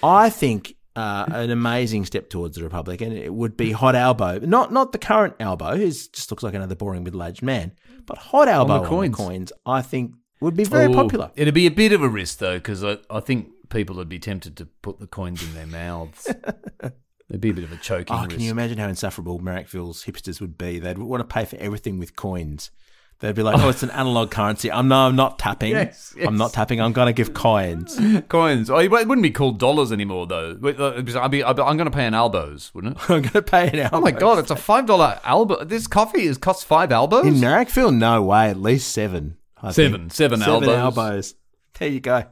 I 0.03 0.31
think 0.31 0.75
uh, 0.97 1.27
an 1.29 1.51
amazing 1.51 2.05
step 2.05 2.29
towards 2.29 2.57
the 2.57 2.65
republic, 2.65 3.01
and 3.01 3.13
it 3.13 3.33
would 3.33 3.57
be 3.57 3.71
hot 3.73 3.95
Albo, 3.95 4.41
not 4.41 4.73
not 4.73 4.93
the 4.93 4.99
current 4.99 5.35
Albo, 5.41 5.77
who 5.77 5.87
just 5.87 6.31
looks 6.31 6.43
like 6.43 6.55
another 6.55 6.75
boring 6.75 7.05
middle 7.05 7.23
aged 7.23 7.43
man, 7.43 7.73
but 8.09 8.19
hot 8.19 8.49
Albo 8.49 8.73
on 8.73 8.83
the, 8.83 8.89
coins. 8.89 9.15
coins. 9.17 9.53
I 9.65 9.83
think 9.83 10.15
would 10.41 10.57
be 10.57 10.65
very 10.65 10.87
Oh, 10.93 10.95
popular. 10.95 11.31
It'd 11.37 11.55
be 11.55 11.67
a 11.67 11.71
bit 11.71 11.93
of 11.93 12.03
a 12.03 12.09
risk 12.09 12.39
though, 12.39 12.57
because 12.59 12.83
I, 12.83 12.99
I 13.11 13.21
think 13.21 13.51
people 13.69 13.95
would 13.97 14.09
be 14.09 14.19
tempted 14.19 14.57
to 14.57 14.67
put 14.83 14.99
the 14.99 15.07
coins 15.07 15.43
in 15.43 15.55
their 15.55 15.67
mouths. 15.67 16.27
There'd 17.29 17.41
be 17.43 17.51
a 17.51 17.55
bit 17.55 17.65
of 17.65 17.73
a 17.73 17.77
choking 17.77 18.17
Oh, 18.17 18.21
risk. 18.21 18.31
can 18.31 18.41
you 18.41 18.51
imagine 18.51 18.79
how 18.79 18.89
insufferable 18.89 19.39
Marrickville's 19.39 20.05
hipsters 20.05 20.41
would 20.41 20.57
be? 20.57 20.79
They'd 20.79 20.97
want 20.99 21.21
to 21.21 21.25
pay 21.33 21.45
for 21.45 21.57
everything 21.57 21.99
with 21.99 22.17
coins. 22.17 22.71
They'd 23.21 23.35
be 23.35 23.43
like, 23.43 23.61
"Oh, 23.61 23.69
it's 23.69 23.83
an 23.83 23.91
analog 23.91 24.31
currency. 24.31 24.71
I'm 24.71 24.87
no, 24.87 24.97
I'm 25.07 25.17
not 25.17 25.39
tapping. 25.41 25.73
Yes, 25.75 26.15
yes. 26.17 26.27
I'm 26.29 26.37
not 26.37 26.53
tapping. 26.53 26.81
I'm 26.81 26.93
going 26.93 27.07
to 27.07 27.13
give 27.13 27.35
coins." 27.35 27.99
Coins. 28.29 28.71
Oh, 28.71 28.79
it 28.79 28.91
wouldn't 28.91 29.23
be 29.23 29.31
called 29.33 29.59
dollars 29.59 29.91
anymore 29.91 30.27
though. 30.29 30.57
Wait, 30.61 30.79
uh, 30.79 30.93
because 30.93 31.17
I'd 31.17 31.31
be, 31.33 31.43
I'd 31.43 31.57
be, 31.57 31.63
I'm 31.63 31.77
going 31.77 31.91
to 31.91 31.97
pay 31.97 32.07
in 32.07 32.13
albos, 32.15 32.73
wouldn't 32.75 32.97
it? 32.97 33.03
I'm 33.11 33.23
going 33.23 33.33
to 33.33 33.43
pay 33.43 33.69
in 33.73 33.79
an 33.81 33.91
Oh 33.93 34.01
my 34.01 34.13
god, 34.13 34.39
it's 34.39 34.51
a 34.53 34.57
five 34.57 34.87
dollar 34.87 35.19
albo. 35.25 35.65
This 35.65 35.87
coffee 35.89 36.23
is 36.23 36.39
costs 36.39 36.63
five 36.63 36.91
albos. 36.91 37.27
In 37.27 37.35
Marrickville, 37.35 37.97
no 37.97 38.23
way. 38.23 38.51
At 38.51 38.61
least 38.61 38.93
seven. 38.93 39.37
I 39.61 39.73
Seven. 39.73 40.03
think. 40.03 40.13
Seven 40.13 40.39
Seven 40.41 40.69
albos. 40.69 40.93
albos. 40.95 41.35
There 41.81 41.89
you 41.89 42.01
go. 42.01 42.25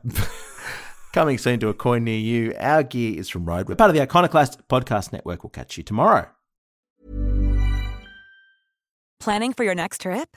Coming 1.12 1.38
soon 1.38 1.58
to 1.60 1.68
a 1.68 1.74
coin 1.74 2.04
near 2.04 2.18
you. 2.18 2.54
Our 2.60 2.82
gear 2.84 3.18
is 3.18 3.28
from 3.28 3.44
Rode. 3.46 3.68
We're 3.68 3.74
part 3.74 3.90
of 3.90 3.96
the 3.96 4.02
Iconoclast 4.02 4.68
Podcast 4.68 5.12
Network. 5.12 5.42
We'll 5.42 5.50
catch 5.50 5.76
you 5.76 5.82
tomorrow. 5.82 6.28
Planning 9.18 9.52
for 9.54 9.64
your 9.64 9.74
next 9.74 10.02
trip? 10.02 10.36